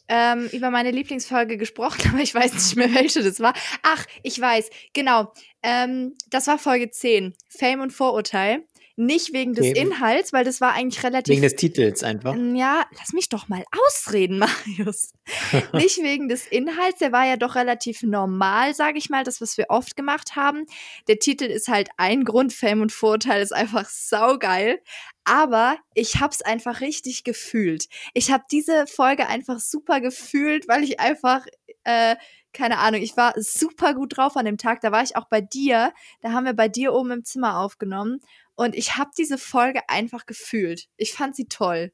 ähm, 0.08 0.48
über 0.51 0.72
meine 0.72 0.92
Lieblingsfolge 0.92 1.58
gesprochen, 1.58 2.01
aber 2.13 2.22
ich 2.22 2.34
weiß 2.34 2.54
nicht 2.54 2.75
mehr, 2.77 2.94
welche 2.94 3.22
das 3.22 3.39
war. 3.39 3.54
Ach, 3.84 4.06
ich 4.24 4.39
weiß, 4.39 4.70
genau. 4.94 5.32
Ähm, 5.62 6.13
das 6.30 6.48
war 6.48 6.58
Folge 6.58 6.89
10, 6.89 7.34
Fame 7.50 7.82
und 7.82 7.92
Vorurteil. 7.92 8.63
Nicht 8.98 9.34
wegen 9.34 9.54
des 9.54 9.66
Okay. 9.68 9.80
Inhalts, 9.82 10.32
weil 10.32 10.46
das 10.46 10.62
war 10.62 10.74
eigentlich 10.74 11.04
relativ 11.04 11.34
Wegen 11.34 11.42
des 11.42 11.56
Titels 11.56 12.02
einfach. 12.04 12.36
Ja, 12.54 12.86
lass 12.98 13.12
mich 13.12 13.28
doch 13.28 13.50
mal 13.50 13.64
ausreden, 13.88 14.38
Marius. 14.68 15.12
Nicht 15.74 16.02
wegen 16.02 16.30
des 16.30 16.48
Inhalts, 16.48 17.00
der 17.00 17.12
war 17.12 17.25
ja 17.25 17.36
doch 17.36 17.56
relativ 17.56 18.04
normal, 18.04 18.74
sage 18.74 18.98
ich 18.98 19.10
mal, 19.10 19.24
das, 19.25 19.42
was 19.42 19.58
wir 19.58 19.66
oft 19.70 19.98
gemacht 19.98 20.36
haben. 20.38 20.66
Der 21.08 21.20
Titel 21.20 21.44
ist 21.46 21.68
halt 21.68 21.90
ein 21.98 22.24
Grund, 22.24 22.54
Fame 22.54 22.82
und 22.82 22.92
Vorurteil 22.92 23.42
ist 23.42 23.54
einfach 23.54 23.90
saugeil. 23.90 24.80
Aber 25.25 25.78
ich 25.94 26.22
hab's 26.22 26.42
einfach 26.42 26.82
richtig 26.82 27.24
gefühlt. 27.24 27.88
Ich 28.14 28.32
habe 28.32 28.44
diese 28.52 28.86
Folge 28.88 29.28
einfach 29.28 29.60
super 29.60 30.00
gefühlt, 30.00 30.68
weil 30.68 30.84
ich 30.84 31.00
einfach, 31.00 31.46
äh, 31.84 32.16
keine 32.56 32.80
Ahnung, 32.80 33.02
ich 33.02 33.16
war 33.18 33.34
super 33.38 33.94
gut 33.94 34.18
drauf 34.18 34.38
an 34.38 34.46
dem 34.46 34.58
Tag. 34.58 34.82
Da 34.82 34.92
war 34.92 35.04
ich 35.04 35.16
auch 35.16 35.28
bei 35.28 35.42
dir. 35.42 35.94
Da 36.22 36.32
haben 36.32 36.46
wir 36.46 36.54
bei 36.54 36.68
dir 36.68 36.94
oben 36.94 37.12
im 37.12 37.26
Zimmer 37.26 37.60
aufgenommen. 37.60 38.22
Und 38.56 38.76
ich 38.76 38.98
habe 38.98 39.12
diese 39.18 39.38
Folge 39.38 39.82
einfach 39.90 40.26
gefühlt. 40.26 40.88
Ich 40.98 41.14
fand 41.14 41.36
sie 41.36 41.48
toll. 41.48 41.92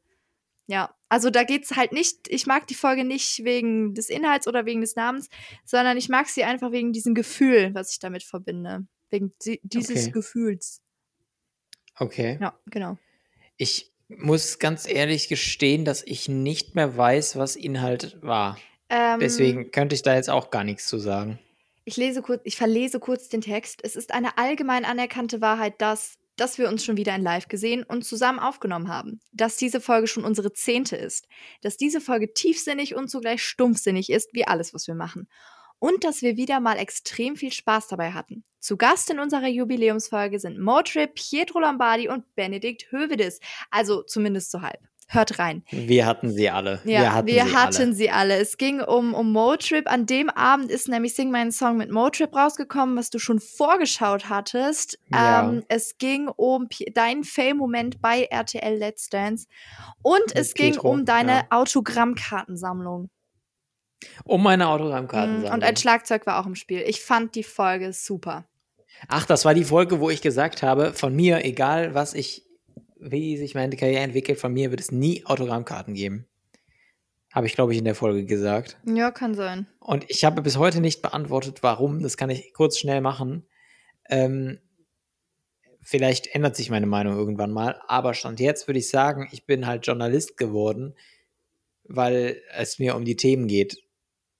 Ja, 0.68 0.96
also 1.10 1.30
da 1.30 1.44
geht's 1.44 1.75
halt 1.75 1.91
nicht, 1.91 2.30
ich 2.30 2.46
mag 2.46 2.68
die 2.68 2.75
Folge 2.75 3.03
nicht 3.03 3.44
wegen 3.44 3.94
des 3.94 4.10
Inhalts 4.10 4.48
oder 4.48 4.65
wegen 4.65 4.80
des 4.80 4.96
Namens, 4.96 5.27
sondern 5.65 5.98
ich 5.98 6.08
mag 6.08 6.30
sie 6.30 6.46
einfach 6.46 6.72
wegen 6.72 6.94
diesem 6.94 7.13
Gefühl, 7.13 7.72
was 7.74 7.91
ich 7.91 8.00
damit 8.00 8.24
verbinde. 8.24 8.86
Wegen 9.10 9.34
di 9.44 9.60
dieses 9.63 10.03
Okay. 10.03 10.12
Gefühls. 10.12 10.82
Okay. 12.00 12.38
Ja, 12.39 12.58
genau. 12.68 12.98
Ich 13.58 13.91
muss 14.08 14.60
ganz 14.60 14.88
ehrlich 14.88 15.27
gestehen, 15.27 15.84
dass 15.84 16.03
ich 16.03 16.30
nicht 16.30 16.75
mehr 16.75 16.96
weiß, 16.96 17.36
was 17.36 17.56
Inhalt 17.56 18.18
war. 18.22 18.58
Ähm, 18.91 19.21
Deswegen 19.21 19.71
könnte 19.71 19.95
ich 19.95 20.01
da 20.01 20.13
jetzt 20.15 20.29
auch 20.29 20.51
gar 20.51 20.65
nichts 20.65 20.86
zu 20.86 21.00
sagen. 21.00 21.39
Ich 21.86 21.95
lese 21.95 22.21
kurz, 22.21 22.41
ich 22.43 22.57
verlese 22.57 23.00
kurz 23.00 23.29
den 23.29 23.39
Text. 23.39 23.79
Es 23.83 23.95
ist 23.95 24.13
eine 24.13 24.38
allgemein 24.38 24.83
anerkannte 24.83 25.39
Wahrheit, 25.39 25.81
dass, 25.81 26.17
dass 26.36 26.57
wir 26.57 26.67
uns 26.67 26.83
schon 26.83 26.98
wieder 26.98 27.15
in 27.15 27.24
Live 27.24 27.48
gesehen 27.48 27.83
und 27.83 28.03
zusammen 28.03 28.38
aufgenommen 28.38 28.89
haben. 28.89 29.21
Dass 29.31 29.55
diese 29.55 29.79
Folge 29.79 30.07
schon 30.07 30.25
unsere 30.25 30.51
zehnte 30.51 30.98
ist. 30.98 31.27
Dass 31.62 31.77
diese 31.77 32.01
Folge 32.01 32.33
tiefsinnig 32.33 32.93
und 32.93 33.10
zugleich 33.10 33.43
stumpfsinnig 33.43 34.10
ist, 34.10 34.33
wie 34.33 34.45
alles, 34.45 34.74
was 34.74 34.88
wir 34.88 34.95
machen. 34.95 35.29
Und 35.79 36.03
dass 36.03 36.21
wir 36.21 36.36
wieder 36.36 36.60
mal 36.60 36.77
extrem 36.77 37.38
viel 37.38 37.53
Spaß 37.53 37.88
dabei 37.88 38.12
hatten. 38.12 38.43
Zu 38.60 38.75
Gast 38.75 39.10
in 39.10 39.19
unserer 39.19 39.48
Jubiläumsfolge 39.48 40.38
sind 40.38 40.60
Motrip, 40.60 41.15
Pietro 41.15 41.62
Lombardi 41.62 42.10
und 42.10 42.36
Benedikt 42.36 42.91
Hövedes. 42.91 43.39
Also 43.71 44.03
zumindest 44.03 44.51
so 44.51 44.62
halb. 44.62 44.90
Hört 45.13 45.39
rein. 45.39 45.65
Wir 45.72 46.06
hatten 46.06 46.32
sie 46.32 46.50
alle. 46.50 46.80
Ja, 46.86 47.01
wir 47.01 47.13
hatten, 47.13 47.27
wir 47.27 47.46
sie, 47.46 47.53
hatten 47.53 47.82
alle. 47.82 47.94
sie 47.94 48.10
alle. 48.12 48.36
Es 48.38 48.56
ging 48.56 48.80
um, 48.80 49.13
um 49.13 49.34
Motrip. 49.34 49.91
An 49.91 50.06
dem 50.06 50.30
Abend 50.30 50.72
ist 50.72 50.88
nämlich 50.88 51.15
Sing 51.15 51.32
meinen 51.32 51.51
Song 51.51 51.75
mit 51.75 51.91
Motrip 51.91 52.34
rausgekommen, 52.34 52.96
was 52.96 53.10
du 53.10 53.20
schon 53.20 53.41
vorgeschaut 53.41 54.30
hattest. 54.30 54.98
Ja. 55.12 55.50
Ähm, 55.50 55.65
es 55.68 55.98
ging 55.98 56.30
um 56.30 56.70
deinen 56.94 57.25
Fail-Moment 57.25 58.01
bei 58.01 58.24
RTL 58.24 58.77
Let's 58.77 59.10
Dance. 59.10 59.48
Und 60.01 60.27
Mit 60.27 60.38
es 60.38 60.53
ging 60.53 60.75
Pietro, 60.75 60.89
um 60.89 61.03
deine 61.03 61.32
ja. 61.34 61.46
Autogrammkartensammlung. 61.50 63.10
Um 64.24 64.41
meine 64.41 64.63
Mm, 64.63 64.68
Autogrammkarten. 64.68 65.44
Und 65.44 65.62
ein 65.62 65.75
Schlagzeug 65.75 66.25
war 66.25 66.39
auch 66.39 66.46
im 66.46 66.56
Spiel. 66.56 66.86
Ich 66.88 67.01
fand 67.01 67.36
die 67.36 67.44
Folge 67.44 67.91
super. 67.91 68.46
Ach, 69.10 69.25
das 69.25 69.44
war 69.44 69.53
die 69.53 69.65
Folge, 69.65 70.00
wo 70.00 70.10
ich 70.10 70.22
gesagt 70.22 70.63
habe, 70.63 70.94
von 70.94 71.13
mir, 71.13 71.44
egal 71.44 71.96
was 71.96 72.13
ich, 72.13 72.46
wie 73.01 73.38
sich 73.38 73.55
meine 73.55 73.75
Karriere 73.75 74.03
entwickelt, 74.03 74.39
von 74.39 74.53
mir 74.53 74.70
wird 74.70 74.79
es 74.79 74.91
nie 74.91 75.25
Autogrammkarten 75.25 75.93
geben. 75.93 76.27
Habe 77.34 77.48
ich, 77.48 77.55
glaube 77.55 77.72
ich, 77.72 77.79
in 77.79 77.86
der 77.86 77.96
Folge 77.96 78.25
gesagt. 78.25 78.77
Ja, 78.86 79.10
kann 79.10 79.34
sein. 79.34 79.67
Und 79.79 80.05
ich 80.10 80.24
habe 80.25 80.41
bis 80.41 80.58
heute 80.58 80.81
nicht 80.81 81.01
beantwortet, 81.01 81.63
warum. 81.63 82.01
Das 82.03 82.17
kann 82.17 82.29
ich 82.29 82.53
kurz 82.53 82.77
schnell 82.77 83.01
machen. 83.01 83.48
Ähm, 84.10 84.60
vielleicht 85.81 86.27
ändert 86.36 86.55
sich 86.55 86.70
meine 86.70 86.88
Meinung 86.88 87.17
irgendwann 87.17 87.51
mal. 87.51 87.79
Aber 87.88 88.13
Stand 88.13 88.39
jetzt 88.39 88.67
würde 88.67 88.79
ich 88.79 88.89
sagen, 88.89 89.29
ich 89.31 89.46
bin 89.46 89.65
halt 89.65 89.88
Journalist 89.88 90.38
geworden, 90.38 90.93
weil 91.84 92.41
es 92.53 92.79
mir 92.79 92.96
um 92.96 93.05
die 93.05 93.15
Themen 93.15 93.48
geht. 93.48 93.77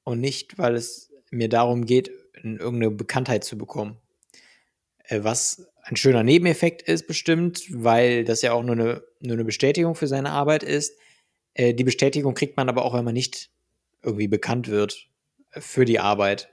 Und 0.04 0.20
nicht, 0.20 0.58
weil 0.58 0.76
es 0.76 1.12
mir 1.32 1.48
darum 1.48 1.86
geht, 1.86 2.12
irgendeine 2.34 2.92
Bekanntheit 2.92 3.46
zu 3.46 3.58
bekommen. 3.58 3.98
Äh, 5.06 5.24
was 5.24 5.71
ein 5.84 5.96
schöner 5.96 6.24
Nebeneffekt 6.24 6.82
ist 6.82 7.08
bestimmt, 7.08 7.64
weil 7.70 8.24
das 8.24 8.42
ja 8.42 8.54
auch 8.54 8.64
nur 8.64 8.76
eine, 8.76 9.04
nur 9.20 9.34
eine 9.34 9.46
Bestätigung 9.46 9.96
für 9.96 10.08
seine 10.08 10.32
Arbeit 10.32 10.64
ist. 10.64 10.98
Äh, 11.54 11.74
die 11.74 11.84
Bestätigung 11.84 12.34
kriegt 12.34 12.58
man 12.58 12.70
aber 12.70 12.86
auch, 12.86 12.94
wenn 12.94 13.06
man 13.06 13.14
nicht 13.14 13.50
irgendwie 14.04 14.28
bekannt 14.28 14.68
wird 14.68 15.10
für 15.50 15.86
die 15.86 16.00
Arbeit. 16.00 16.50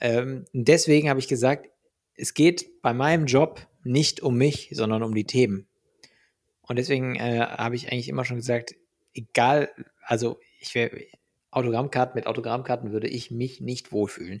Ähm, 0.00 0.44
deswegen 0.52 1.08
habe 1.08 1.20
ich 1.20 1.28
gesagt, 1.28 1.68
es 2.16 2.34
geht 2.34 2.82
bei 2.82 2.92
meinem 2.92 3.26
Job 3.26 3.66
nicht 3.82 4.22
um 4.22 4.36
mich, 4.36 4.70
sondern 4.72 5.02
um 5.02 5.14
die 5.14 5.26
Themen. 5.26 5.66
Und 6.62 6.76
deswegen 6.76 7.16
äh, 7.16 7.40
habe 7.40 7.76
ich 7.76 7.90
eigentlich 7.90 8.08
immer 8.08 8.24
schon 8.24 8.38
gesagt, 8.38 8.74
egal, 9.12 9.70
also 10.02 10.38
ich 10.60 10.74
wäre 10.74 11.00
Autogrammkarten 11.50 12.14
mit 12.14 12.26
Autogrammkarten 12.26 12.92
würde 12.92 13.08
ich 13.08 13.30
mich 13.30 13.60
nicht 13.60 13.92
wohlfühlen. 13.92 14.40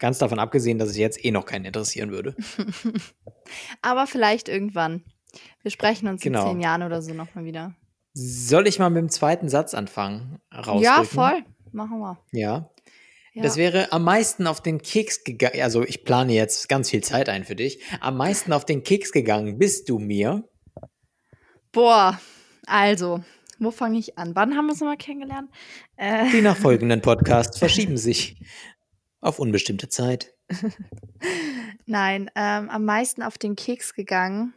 Ganz 0.00 0.18
davon 0.18 0.40
abgesehen, 0.40 0.78
dass 0.78 0.88
es 0.90 0.96
jetzt 0.96 1.24
eh 1.24 1.30
noch 1.30 1.44
keinen 1.46 1.64
interessieren 1.64 2.10
würde. 2.10 2.34
Aber 3.82 4.06
vielleicht 4.08 4.48
irgendwann. 4.48 5.04
Wir 5.62 5.70
sprechen 5.70 6.08
uns 6.08 6.22
Genau. 6.22 6.46
in 6.46 6.52
zehn 6.56 6.60
Jahren 6.60 6.82
oder 6.82 7.00
so 7.02 7.14
nochmal 7.14 7.44
wieder. 7.44 7.74
Soll 8.14 8.66
ich 8.66 8.78
mal 8.80 8.90
mit 8.90 8.98
dem 9.02 9.08
zweiten 9.10 9.48
Satz 9.48 9.74
anfangen? 9.74 10.40
Rausrücken? 10.52 10.82
Ja, 10.82 11.04
voll. 11.04 11.44
Machen 11.70 12.00
wir. 12.00 12.18
Ja. 12.32 12.70
Ja. 13.32 13.42
Das 13.44 13.56
wäre 13.56 13.92
am 13.92 14.02
meisten 14.02 14.48
auf 14.48 14.60
den 14.60 14.82
Keks 14.82 15.22
gegangen. 15.22 15.62
Also 15.62 15.84
ich 15.84 16.02
plane 16.04 16.32
jetzt 16.32 16.68
ganz 16.68 16.90
viel 16.90 17.04
Zeit 17.04 17.28
ein 17.28 17.44
für 17.44 17.54
dich. 17.54 17.80
Am 18.00 18.16
meisten 18.16 18.52
auf 18.52 18.64
den 18.64 18.82
Keks 18.82 19.12
gegangen 19.12 19.56
bist 19.58 19.88
du 19.88 20.00
mir. 20.00 20.48
Boah, 21.70 22.20
also, 22.66 23.22
wo 23.60 23.70
fange 23.70 23.98
ich 24.00 24.18
an? 24.18 24.34
Wann 24.34 24.56
haben 24.56 24.66
wir 24.66 24.72
uns 24.72 24.80
nochmal 24.80 24.96
kennengelernt? 24.96 25.48
Äh, 25.96 26.28
Die 26.32 26.40
nachfolgenden 26.42 27.00
Podcasts 27.02 27.58
verschieben 27.58 27.96
sich 27.96 28.42
auf 29.20 29.38
unbestimmte 29.38 29.88
Zeit. 29.88 30.34
nein, 31.86 32.30
ähm, 32.34 32.68
am 32.70 32.84
meisten 32.84 33.22
auf 33.22 33.38
den 33.38 33.56
Keks 33.56 33.94
gegangen. 33.94 34.54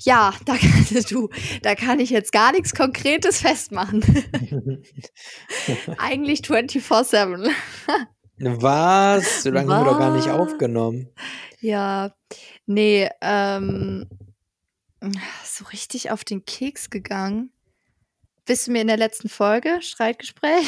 Ja, 0.00 0.32
da, 0.46 0.56
kann- 0.56 1.04
du, 1.08 1.28
da 1.62 1.74
kann 1.74 2.00
ich 2.00 2.10
jetzt 2.10 2.32
gar 2.32 2.52
nichts 2.52 2.74
Konkretes 2.74 3.40
festmachen. 3.40 4.02
Eigentlich 5.98 6.40
24-7. 6.42 7.50
Was? 8.38 9.42
So 9.42 9.50
lange 9.50 9.74
haben 9.74 9.84
wir 9.84 9.90
doch 9.92 9.98
gar 9.98 10.16
nicht 10.16 10.28
aufgenommen. 10.28 11.08
Ja, 11.60 12.14
nee, 12.66 13.08
ähm, 13.20 14.08
So 15.44 15.64
richtig 15.66 16.10
auf 16.10 16.24
den 16.24 16.44
Keks 16.46 16.88
gegangen. 16.88 17.52
Bist 18.46 18.66
du 18.66 18.70
mir 18.72 18.80
in 18.80 18.86
der 18.88 18.96
letzten 18.96 19.28
Folge? 19.28 19.82
Streitgespräch? 19.82 20.66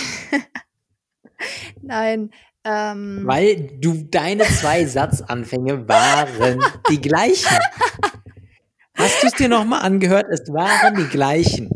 Nein. 1.82 2.30
Ähm, 2.64 3.22
Weil 3.24 3.78
du 3.80 4.04
deine 4.04 4.44
zwei 4.44 4.84
Satzanfänge 4.84 5.88
waren 5.88 6.62
die 6.90 7.00
gleichen. 7.00 7.58
Hast 8.96 9.22
du 9.22 9.26
es 9.26 9.32
dir 9.34 9.48
nochmal 9.48 9.82
angehört? 9.82 10.26
Es 10.30 10.52
waren 10.52 10.94
die 10.96 11.08
gleichen. 11.08 11.70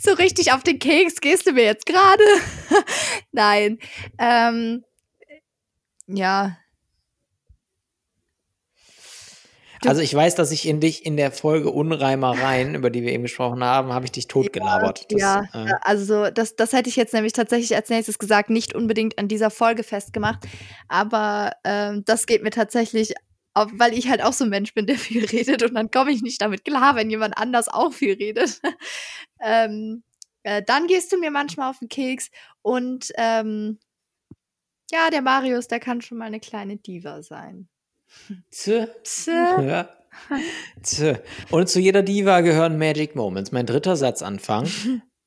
So 0.00 0.12
richtig 0.12 0.52
auf 0.52 0.62
den 0.62 0.78
Keks 0.78 1.20
gehst 1.20 1.46
du 1.46 1.52
mir 1.52 1.64
jetzt 1.64 1.86
gerade. 1.86 2.24
Nein. 3.32 3.78
Ähm, 4.18 4.84
ja, 6.06 6.56
Also 9.88 10.00
ich 10.02 10.14
weiß, 10.14 10.34
dass 10.34 10.50
ich 10.50 10.66
in 10.66 10.80
dich 10.80 11.04
in 11.06 11.16
der 11.16 11.30
Folge 11.30 11.70
Unreimereien, 11.70 12.74
über 12.74 12.90
die 12.90 13.02
wir 13.02 13.12
eben 13.12 13.22
gesprochen 13.22 13.62
haben, 13.62 13.92
habe 13.92 14.04
ich 14.04 14.12
dich 14.12 14.28
totgelabert. 14.28 15.06
Ja, 15.10 15.42
das, 15.42 15.54
ja 15.54 15.66
äh, 15.66 15.74
also 15.82 16.30
das, 16.30 16.56
das 16.56 16.72
hätte 16.72 16.88
ich 16.88 16.96
jetzt 16.96 17.14
nämlich 17.14 17.32
tatsächlich 17.32 17.74
als 17.74 17.88
nächstes 17.88 18.18
gesagt, 18.18 18.50
nicht 18.50 18.74
unbedingt 18.74 19.18
an 19.18 19.28
dieser 19.28 19.50
Folge 19.50 19.82
festgemacht, 19.82 20.46
aber 20.88 21.52
ähm, 21.64 22.04
das 22.04 22.26
geht 22.26 22.42
mir 22.42 22.50
tatsächlich 22.50 23.14
auf, 23.54 23.70
weil 23.74 23.94
ich 23.94 24.08
halt 24.08 24.22
auch 24.22 24.32
so 24.32 24.44
ein 24.44 24.50
Mensch 24.50 24.74
bin, 24.74 24.86
der 24.86 24.98
viel 24.98 25.24
redet 25.24 25.62
und 25.62 25.74
dann 25.74 25.90
komme 25.90 26.12
ich 26.12 26.22
nicht 26.22 26.40
damit 26.40 26.64
klar, 26.64 26.94
wenn 26.96 27.10
jemand 27.10 27.36
anders 27.38 27.68
auch 27.68 27.92
viel 27.92 28.14
redet. 28.14 28.60
ähm, 29.40 30.02
äh, 30.42 30.62
dann 30.62 30.86
gehst 30.86 31.12
du 31.12 31.18
mir 31.18 31.30
manchmal 31.30 31.70
auf 31.70 31.78
den 31.78 31.88
Keks 31.88 32.30
und 32.62 33.12
ähm, 33.16 33.78
ja, 34.92 35.10
der 35.10 35.22
Marius, 35.22 35.66
der 35.66 35.80
kann 35.80 36.00
schon 36.00 36.18
mal 36.18 36.26
eine 36.26 36.38
kleine 36.38 36.76
Diva 36.76 37.22
sein. 37.22 37.68
Tö. 38.50 38.86
Tö. 39.04 39.30
Ja. 39.30 39.88
Tö. 40.82 41.14
Und 41.50 41.68
zu 41.68 41.80
jeder 41.80 42.02
Diva 42.02 42.40
gehören 42.40 42.78
Magic 42.78 43.14
Moments. 43.14 43.52
Mein 43.52 43.66
dritter 43.66 43.96
Satzanfang. 43.96 44.68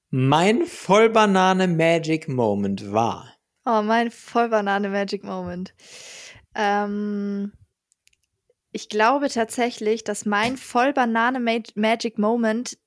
mein 0.10 0.66
Vollbanane 0.66 1.68
Magic 1.68 2.28
Moment 2.28 2.92
war. 2.92 3.34
Oh, 3.66 3.82
mein 3.82 4.10
Vollbanane 4.12 4.90
Magic 4.90 5.24
Moment. 5.24 5.74
Ähm, 6.56 7.54
ich 8.72 8.90
glaube 8.90 9.30
tatsächlich, 9.30 10.04
dass 10.04 10.26
mein 10.26 10.58
Vollbanane 10.58 11.40
Magic 11.76 12.18
Moment 12.18 12.78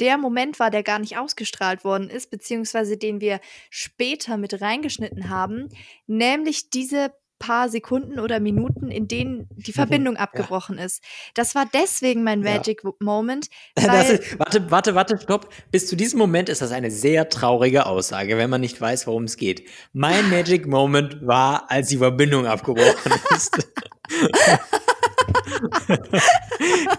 der 0.00 0.18
Moment 0.18 0.60
war, 0.60 0.70
der 0.70 0.82
gar 0.82 0.98
nicht 0.98 1.16
ausgestrahlt 1.16 1.84
worden 1.84 2.10
ist, 2.10 2.30
beziehungsweise 2.30 2.98
den 2.98 3.20
wir 3.20 3.40
später 3.70 4.36
mit 4.36 4.60
reingeschnitten 4.60 5.30
haben, 5.30 5.68
nämlich 6.06 6.68
diese 6.70 7.12
paar 7.38 7.68
Sekunden 7.68 8.18
oder 8.18 8.40
Minuten, 8.40 8.90
in 8.90 9.08
denen 9.08 9.48
die 9.56 9.70
mhm. 9.70 9.74
Verbindung 9.74 10.16
abgebrochen 10.16 10.78
ja. 10.78 10.84
ist. 10.84 11.02
Das 11.34 11.54
war 11.54 11.66
deswegen 11.72 12.24
mein 12.24 12.40
Magic 12.40 12.82
ja. 12.84 12.90
Moment. 13.00 13.48
Ist, 13.76 14.38
warte, 14.38 14.70
warte, 14.70 14.94
warte, 14.94 15.18
stopp. 15.18 15.48
Bis 15.70 15.86
zu 15.86 15.96
diesem 15.96 16.18
Moment 16.18 16.48
ist 16.48 16.62
das 16.62 16.72
eine 16.72 16.90
sehr 16.90 17.28
traurige 17.28 17.86
Aussage, 17.86 18.36
wenn 18.36 18.50
man 18.50 18.60
nicht 18.60 18.80
weiß, 18.80 19.06
worum 19.06 19.24
es 19.24 19.36
geht. 19.36 19.68
Mein 19.92 20.28
Magic 20.30 20.66
Moment 20.66 21.26
war, 21.26 21.70
als 21.70 21.88
die 21.88 21.98
Verbindung 21.98 22.46
abgebrochen 22.46 23.12
ist. 23.36 23.68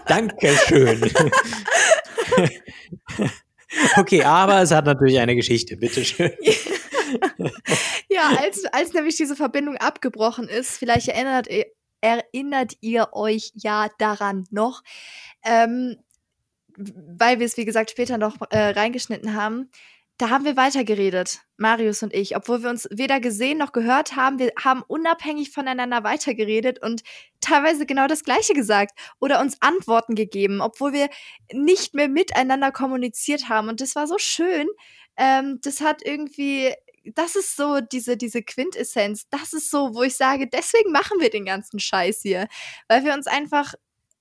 Dankeschön. 0.06 1.10
okay, 3.96 4.22
aber 4.22 4.62
es 4.62 4.70
hat 4.70 4.86
natürlich 4.86 5.18
eine 5.18 5.34
Geschichte, 5.34 5.76
bitteschön. 5.76 6.32
Ja, 8.08 8.28
als, 8.38 8.64
als 8.66 8.92
nämlich 8.92 9.16
diese 9.16 9.36
Verbindung 9.36 9.76
abgebrochen 9.76 10.48
ist, 10.48 10.78
vielleicht 10.78 11.08
erinnert, 11.08 11.48
erinnert 12.00 12.74
ihr 12.80 13.08
euch 13.12 13.52
ja 13.54 13.88
daran 13.98 14.44
noch, 14.50 14.82
ähm, 15.44 15.96
weil 16.76 17.38
wir 17.38 17.46
es, 17.46 17.56
wie 17.56 17.64
gesagt, 17.64 17.90
später 17.90 18.18
noch 18.18 18.36
äh, 18.50 18.70
reingeschnitten 18.70 19.34
haben, 19.34 19.70
da 20.18 20.30
haben 20.30 20.44
wir 20.44 20.56
weitergeredet, 20.56 21.42
Marius 21.56 22.02
und 22.02 22.12
ich, 22.12 22.34
obwohl 22.34 22.64
wir 22.64 22.70
uns 22.70 22.88
weder 22.90 23.20
gesehen 23.20 23.58
noch 23.58 23.70
gehört 23.70 24.16
haben. 24.16 24.40
Wir 24.40 24.52
haben 24.60 24.82
unabhängig 24.88 25.50
voneinander 25.52 26.02
weitergeredet 26.02 26.82
und 26.82 27.02
teilweise 27.40 27.86
genau 27.86 28.08
das 28.08 28.24
Gleiche 28.24 28.52
gesagt 28.52 28.98
oder 29.20 29.40
uns 29.40 29.58
Antworten 29.62 30.16
gegeben, 30.16 30.60
obwohl 30.60 30.92
wir 30.92 31.08
nicht 31.52 31.94
mehr 31.94 32.08
miteinander 32.08 32.72
kommuniziert 32.72 33.48
haben. 33.48 33.68
Und 33.68 33.80
das 33.80 33.94
war 33.94 34.08
so 34.08 34.18
schön. 34.18 34.66
Ähm, 35.16 35.60
das 35.62 35.80
hat 35.80 36.02
irgendwie 36.04 36.74
das 37.14 37.36
ist 37.36 37.56
so 37.56 37.80
diese, 37.80 38.16
diese 38.16 38.42
Quintessenz. 38.42 39.28
Das 39.30 39.52
ist 39.52 39.70
so, 39.70 39.94
wo 39.94 40.02
ich 40.02 40.16
sage, 40.16 40.48
deswegen 40.48 40.92
machen 40.92 41.20
wir 41.20 41.30
den 41.30 41.44
ganzen 41.44 41.78
Scheiß 41.78 42.20
hier. 42.22 42.48
Weil 42.88 43.04
wir 43.04 43.14
uns 43.14 43.26
einfach 43.26 43.74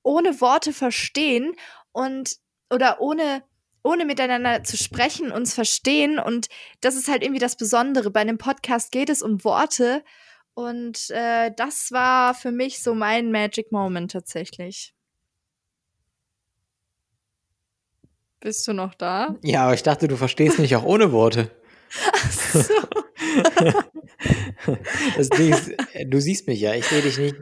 ohne 0.04 0.40
Worte 0.42 0.74
verstehen 0.74 1.56
und 1.92 2.38
oder 2.70 3.02
ohne, 3.02 3.44
ohne 3.84 4.06
miteinander 4.06 4.64
zu 4.64 4.78
sprechen, 4.78 5.32
uns 5.32 5.54
verstehen. 5.54 6.20
Und 6.20 6.48
das 6.82 6.96
ist 6.96 7.08
halt 7.08 7.24
irgendwie 7.24 7.40
das 7.40 7.56
Besondere. 7.56 8.12
Bei 8.12 8.22
einem 8.22 8.38
Podcast 8.38 8.92
geht 8.92 9.10
es 9.10 9.22
um 9.22 9.44
Worte. 9.44 10.04
Und 10.54 11.10
äh, 11.12 11.52
das 11.56 11.92
war 11.92 12.34
für 12.34 12.52
mich 12.52 12.82
so 12.82 12.96
mein 12.96 13.32
Magic 13.32 13.72
Moment 13.72 14.12
tatsächlich. 14.12 14.94
Bist 18.40 18.68
du 18.68 18.74
noch 18.74 18.94
da? 18.94 19.36
Ja, 19.44 19.64
aber 19.64 19.74
ich 19.74 19.84
dachte, 19.84 20.08
du 20.08 20.16
verstehst 20.16 20.60
mich 20.60 20.76
auch 20.76 20.84
ohne 20.84 21.12
Worte. 21.12 21.52
Ach 22.14 22.32
so. 22.32 22.74
das 25.18 25.30
Ding 25.30 25.54
ist, 25.54 25.70
äh, 25.94 26.06
du 26.06 26.20
siehst 26.20 26.48
mich 26.48 26.60
ja, 26.60 26.74
ich 26.74 26.86
sehe 26.86 27.02
dich 27.02 27.18
nicht. 27.18 27.36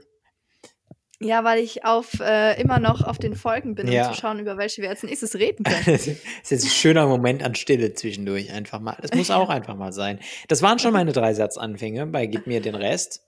Ja, 1.19 1.43
weil 1.45 1.59
ich 1.59 1.85
auf 1.85 2.19
äh, 2.19 2.59
immer 2.61 2.79
noch 2.79 3.01
auf 3.01 3.17
den 3.17 3.35
Folgen 3.35 3.73
bin, 3.75 3.87
ja. 3.87 4.07
um 4.07 4.13
zu 4.13 4.19
schauen, 4.19 4.39
über 4.39 4.57
welche 4.57 4.81
wir 4.81 4.89
jetzt 4.89 5.03
nächstes 5.03 5.35
reden 5.35 5.63
können. 5.63 5.83
das 5.85 6.07
ist 6.07 6.51
jetzt 6.51 6.65
ein 6.65 6.69
schöner 6.69 7.07
Moment 7.07 7.41
an 7.41 7.55
Stille 7.55 7.93
zwischendurch 7.93 8.51
einfach 8.51 8.79
mal. 8.79 8.97
Das 9.01 9.13
muss 9.13 9.29
auch 9.31 9.49
einfach 9.49 9.75
mal 9.75 9.93
sein. 9.93 10.19
Das 10.47 10.61
waren 10.61 10.77
schon 10.79 10.93
meine 10.93 11.13
drei 11.13 11.33
Satzanfänge 11.33 12.05
bei 12.07 12.25
Gib 12.25 12.47
mir 12.47 12.61
den 12.61 12.75
Rest. 12.75 13.21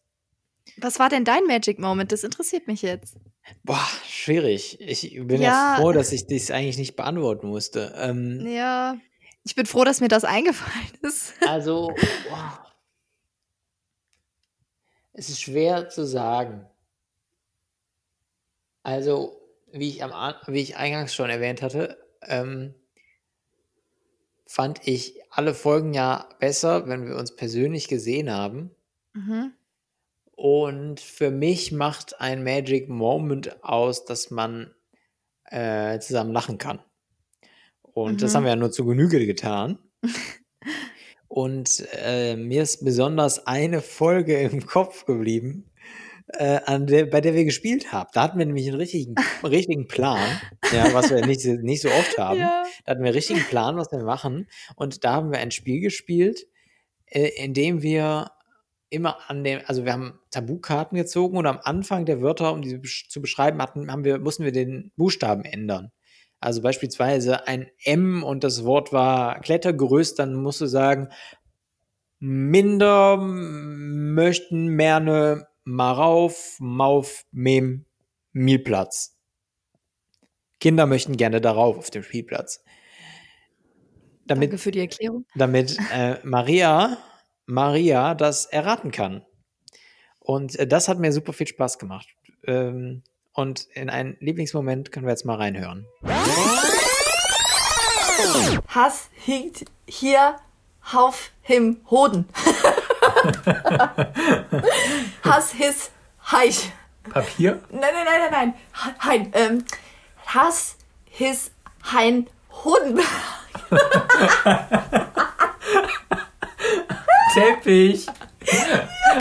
Was 0.76 1.00
war 1.00 1.10
denn 1.10 1.24
dein 1.24 1.46
Magic 1.46 1.80
Moment? 1.80 2.12
Das 2.12 2.24
interessiert 2.24 2.68
mich 2.68 2.82
jetzt. 2.82 3.16
Boah, 3.64 3.88
schwierig. 4.06 4.78
Ich 4.82 5.14
bin 5.26 5.42
ja, 5.42 5.76
ja 5.76 5.76
froh, 5.80 5.94
dass 5.94 6.12
ich 6.12 6.28
das 6.28 6.52
eigentlich 6.52 6.78
nicht 6.78 6.98
beantworten 6.98 7.48
musste. 7.48 7.94
Ähm, 7.98 8.46
ja, 8.46 8.98
ich 9.48 9.56
bin 9.56 9.66
froh, 9.66 9.86
dass 9.86 10.02
mir 10.02 10.10
das 10.10 10.26
eingefallen 10.26 10.92
ist. 11.02 11.34
Also, 11.48 11.96
wow. 12.30 12.60
es 15.14 15.30
ist 15.30 15.42
schwer 15.42 15.88
zu 15.88 16.06
sagen. 16.06 16.68
Also, 18.84 19.42
wie 19.72 19.90
ich, 19.90 20.04
am, 20.04 20.12
wie 20.48 20.62
ich 20.62 20.76
eingangs 20.76 21.16
schon 21.16 21.30
erwähnt 21.30 21.62
hatte, 21.62 21.98
ähm, 22.24 22.76
fand 24.46 24.86
ich 24.86 25.22
alle 25.30 25.54
Folgen 25.54 25.94
ja 25.94 26.28
besser, 26.40 26.88
wenn 26.88 27.08
wir 27.08 27.16
uns 27.16 27.36
persönlich 27.36 27.88
gesehen 27.88 28.30
haben. 28.30 28.76
Mhm. 29.14 29.54
Und 30.32 31.00
für 31.00 31.32
mich 31.32 31.72
macht 31.72 32.20
ein 32.20 32.44
Magic 32.44 32.90
Moment 32.90 33.64
aus, 33.64 34.04
dass 34.04 34.30
man 34.30 34.74
äh, 35.46 36.00
zusammen 36.00 36.34
lachen 36.34 36.58
kann. 36.58 36.80
Und 37.98 38.14
mhm. 38.14 38.18
das 38.18 38.36
haben 38.36 38.44
wir 38.44 38.52
ja 38.52 38.56
nur 38.56 38.72
zu 38.72 38.86
Genüge 38.86 39.26
getan. 39.26 39.80
Und 41.28 41.88
äh, 41.94 42.36
mir 42.36 42.62
ist 42.62 42.86
besonders 42.86 43.48
eine 43.48 43.82
Folge 43.82 44.40
im 44.40 44.66
Kopf 44.68 45.06
geblieben, 45.06 45.72
äh, 46.28 46.60
an 46.66 46.86
der, 46.86 47.08
bei 47.08 47.22
der 47.22 47.34
wir 47.34 47.44
gespielt 47.44 47.92
haben. 47.92 48.08
Da 48.14 48.22
hatten 48.22 48.38
wir 48.38 48.46
nämlich 48.46 48.68
einen 48.68 48.78
richtigen, 48.78 49.16
richtigen 49.44 49.88
Plan, 49.88 50.22
ja, 50.72 50.94
was 50.94 51.10
wir 51.10 51.26
nicht, 51.26 51.44
nicht 51.44 51.82
so 51.82 51.90
oft 51.90 52.20
haben. 52.20 52.40
Ja. 52.40 52.64
Da 52.86 52.92
hatten 52.92 53.02
wir 53.02 53.08
einen 53.08 53.16
richtigen 53.16 53.42
Plan, 53.42 53.78
was 53.78 53.92
wir 53.92 54.04
machen. 54.04 54.48
Und 54.76 55.04
da 55.04 55.14
haben 55.14 55.32
wir 55.32 55.40
ein 55.40 55.50
Spiel 55.50 55.82
gespielt, 55.82 56.46
äh, 57.08 57.30
in 57.44 57.56
dem 57.56 57.82
wir 57.82 58.30
immer 58.92 59.18
an 59.28 59.44
dem, 59.44 59.62
also 59.66 59.86
wir 59.86 59.94
haben 59.94 60.20
Tabukarten 60.30 61.00
gezogen 61.00 61.36
und 61.36 61.48
am 61.48 61.60
Anfang 61.64 62.06
der 62.06 62.22
Wörter, 62.22 62.54
um 62.54 62.62
die 62.62 62.80
zu 63.10 63.22
beschreiben 63.22 63.60
hatten, 63.60 63.92
haben 63.92 64.04
wir, 64.04 64.20
mussten 64.20 64.44
wir 64.44 64.52
den 64.52 64.92
Buchstaben 64.96 65.46
ändern. 65.46 65.92
Also 66.40 66.62
beispielsweise 66.62 67.48
ein 67.48 67.68
M 67.84 68.24
und 68.24 68.44
das 68.44 68.64
Wort 68.64 68.94
war 68.94 69.40
Klettergerüst, 69.40 70.20
dann 70.20 70.36
musst 70.36 70.62
du 70.62 70.68
sagen, 70.68 71.10
minder 72.20 73.18
möchten 73.18 74.68
merne 74.68 75.48
Marauf, 75.64 76.58
Mauf, 76.60 77.26
Mem, 77.32 77.86
Mielplatz. 78.32 79.18
Kinder 80.60 80.86
möchten 80.86 81.18
gerne 81.18 81.42
darauf 81.42 81.78
auf 81.78 81.90
dem 81.90 82.04
Spielplatz. 82.04 82.64
Damit, 84.26 84.52
Danke 84.52 84.58
für 84.58 84.72
die 84.72 84.80
Erklärung. 84.80 85.26
Damit 85.36 85.78
äh, 85.94 86.18
Maria, 86.24 86.98
Maria 87.46 88.16
das 88.16 88.46
erraten 88.46 88.92
kann. 88.92 89.26
Und 90.20 90.58
äh, 90.58 90.68
das 90.68 90.88
hat 90.88 91.00
mir 91.00 91.12
super 91.12 91.34
viel 91.34 91.48
Spaß 91.48 91.80
gemacht. 91.80 92.08
Ähm, 92.46 93.04
und 93.38 93.68
in 93.76 93.92
einen 93.92 94.18
Lieblingsmoment 94.20 94.92
können 94.92 95.06
wir 95.06 95.12
jetzt 95.12 95.26
mal 95.26 95.36
reinhören. 95.36 95.86
Hass 98.68 99.10
hinkt 99.14 99.66
hier 99.88 100.38
auf 100.92 101.30
him 101.42 101.80
Hoden. 101.90 102.28
Hass 105.24 105.52
his 105.52 105.90
Heich. 106.32 106.72
Papier? 107.12 107.62
Nein, 107.70 107.82
nein, 107.82 108.06
nein, 108.06 108.20
nein, 108.20 108.32
nein. 108.32 108.54
Hein. 109.00 109.32
Ähm, 109.34 109.64
Hass 110.26 110.78
his 111.06 111.52
Hein 111.84 112.28
Hoden. 112.64 113.00
Teppich. 117.36 118.08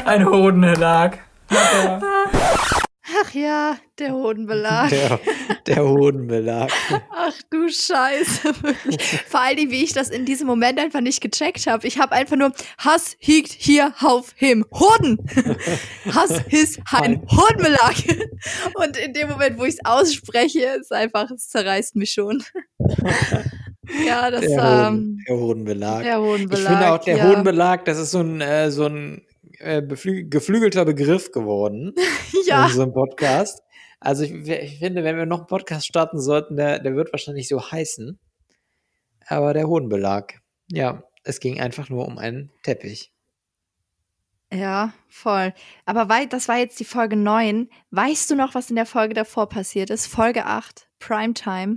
Ein 0.06 0.24
Hodenbelag. 0.24 1.18
Ach 3.22 3.34
ja, 3.34 3.76
der 3.98 4.12
Hodenbelag. 4.12 4.90
Der, 4.90 5.20
der 5.66 5.84
Hodenbelag. 5.84 6.70
Ach 7.10 7.34
du 7.50 7.68
Scheiße. 7.68 8.52
Vor 9.28 9.40
allem, 9.40 9.70
wie 9.70 9.84
ich 9.84 9.92
das 9.92 10.10
in 10.10 10.24
diesem 10.24 10.46
Moment 10.46 10.78
einfach 10.78 11.00
nicht 11.00 11.20
gecheckt 11.20 11.66
habe. 11.66 11.86
Ich 11.86 11.98
habe 11.98 12.12
einfach 12.12 12.36
nur 12.36 12.52
Hass 12.78 13.16
hiegt 13.18 13.52
hier 13.52 13.94
auf 14.00 14.32
him 14.36 14.64
Hoden. 14.72 15.18
Hass 16.12 16.40
his 16.48 16.78
hein 16.90 17.22
Hodenbelag. 17.30 17.94
Und 18.74 18.96
in 18.96 19.12
dem 19.12 19.28
Moment, 19.28 19.58
wo 19.58 19.64
ich 19.64 19.74
es 19.74 19.84
ausspreche, 19.84 20.60
ist 20.80 20.92
einfach, 20.92 21.30
es 21.30 21.48
zerreißt 21.48 21.96
mich 21.96 22.12
schon. 22.12 22.42
Ja, 24.04 24.30
das 24.30 24.40
Der, 24.40 24.58
ähm, 24.58 24.58
Hoden, 24.58 25.24
der 25.28 25.36
Hodenbelag. 25.36 26.02
der 26.02 26.20
Hodenbelag. 26.20 26.60
Ich 26.60 26.68
finde 26.68 26.92
auch, 26.92 26.98
der 26.98 27.16
ja. 27.18 27.28
Hodenbelag, 27.28 27.84
das 27.84 27.98
ist 27.98 28.10
so 28.10 28.20
ein, 28.20 28.40
äh, 28.40 28.70
so 28.70 28.86
ein 28.86 29.22
äh, 29.58 29.82
geflügelter 29.82 30.84
Begriff 30.84 31.32
geworden 31.32 31.94
in 32.32 32.40
Ja, 32.46 32.64
unserem 32.66 32.92
Podcast. 32.92 33.62
Also 34.00 34.24
ich, 34.24 34.32
ich 34.32 34.78
finde, 34.78 35.04
wenn 35.04 35.16
wir 35.16 35.26
noch 35.26 35.38
einen 35.38 35.46
Podcast 35.46 35.86
starten 35.86 36.20
sollten, 36.20 36.56
der, 36.56 36.78
der 36.80 36.94
wird 36.96 37.12
wahrscheinlich 37.12 37.48
so 37.48 37.70
heißen. 37.70 38.18
Aber 39.26 39.54
der 39.54 39.66
Hodenbelag. 39.68 40.40
Ja, 40.70 41.02
es 41.24 41.40
ging 41.40 41.60
einfach 41.60 41.88
nur 41.88 42.06
um 42.06 42.18
einen 42.18 42.52
Teppich. 42.62 43.12
ja, 44.52 44.92
voll. 45.08 45.52
Aber 45.84 46.08
weil, 46.08 46.26
das 46.28 46.48
war 46.48 46.58
jetzt 46.58 46.78
die 46.78 46.84
Folge 46.84 47.16
9. 47.16 47.68
Weißt 47.90 48.30
du 48.30 48.36
noch, 48.36 48.54
was 48.54 48.70
in 48.70 48.76
der 48.76 48.86
Folge 48.86 49.14
davor 49.14 49.48
passiert 49.48 49.90
ist? 49.90 50.06
Folge 50.06 50.44
8, 50.46 50.88
Primetime. 51.00 51.76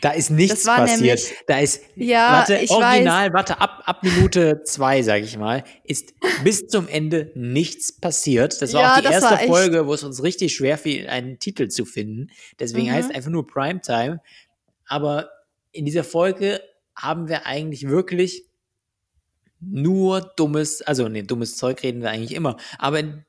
Da 0.00 0.12
ist 0.12 0.30
nichts 0.30 0.64
passiert. 0.64 1.00
nämlich- 1.00 1.34
da 1.46 1.58
ist, 1.58 1.82
Ja, 1.94 2.32
warte, 2.32 2.56
ich 2.56 2.70
original, 2.70 3.32
warte, 3.34 3.60
ab, 3.60 3.82
ab 3.84 4.02
Minute 4.02 4.62
zwei, 4.64 5.02
sag 5.02 5.22
ich 5.22 5.36
mal, 5.36 5.62
ist 5.84 6.14
bis 6.42 6.66
zum 6.68 6.88
Ende 6.88 7.30
nichts 7.34 7.92
passiert. 7.92 8.62
Das 8.62 8.72
war 8.72 8.80
Ja, 8.82 8.94
auch 8.96 9.00
die 9.00 9.06
erste 9.12 9.36
Folge, 9.46 9.86
wo 9.86 9.92
es 9.94 10.02
uns 10.02 10.22
richtig 10.22 10.54
schwer 10.54 10.78
fiel, 10.78 11.06
einen 11.08 11.38
Titel 11.38 11.68
zu 11.68 11.84
finden. 11.84 12.30
Deswegen 12.58 12.86
Mhm. 12.88 12.92
heißt 12.92 13.10
es 13.10 13.14
einfach 13.16 13.30
nur 13.30 13.46
Primetime. 13.46 14.20
Aber 14.86 15.30
in 15.72 15.84
dieser 15.84 16.04
Folge 16.04 16.62
haben 16.96 17.28
wir 17.28 17.46
eigentlich 17.46 17.88
wirklich 17.88 18.44
nur 19.60 20.20
dummes, 20.36 20.80
also 20.82 21.08
nee, 21.08 21.22
dummes 21.22 21.56
Zeug 21.56 21.82
reden 21.82 22.00
wir 22.00 22.10
eigentlich 22.10 22.34
immer. 22.34 22.56
Aber 22.78 23.00
in, 23.00 23.24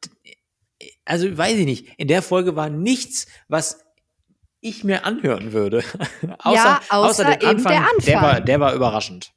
also 1.04 1.38
weiß 1.38 1.58
ich 1.58 1.66
nicht, 1.66 1.88
in 1.98 2.08
der 2.08 2.22
Folge 2.22 2.56
war 2.56 2.70
nichts, 2.70 3.28
was 3.50 3.84
ich 4.62 4.84
mir 4.84 5.06
anhören 5.06 5.54
würde. 5.54 5.80
außer, 6.40 6.56
Ja, 6.56 6.82
außer 6.90 7.26
den 7.26 7.50
eben 7.50 7.66
Anfang, 7.66 7.74
der 7.74 8.06
Der 8.06 8.16
war, 8.22 8.30
Anfang. 8.30 8.46
der 8.46 8.60
war 8.60 8.74
überraschend. 8.74 9.34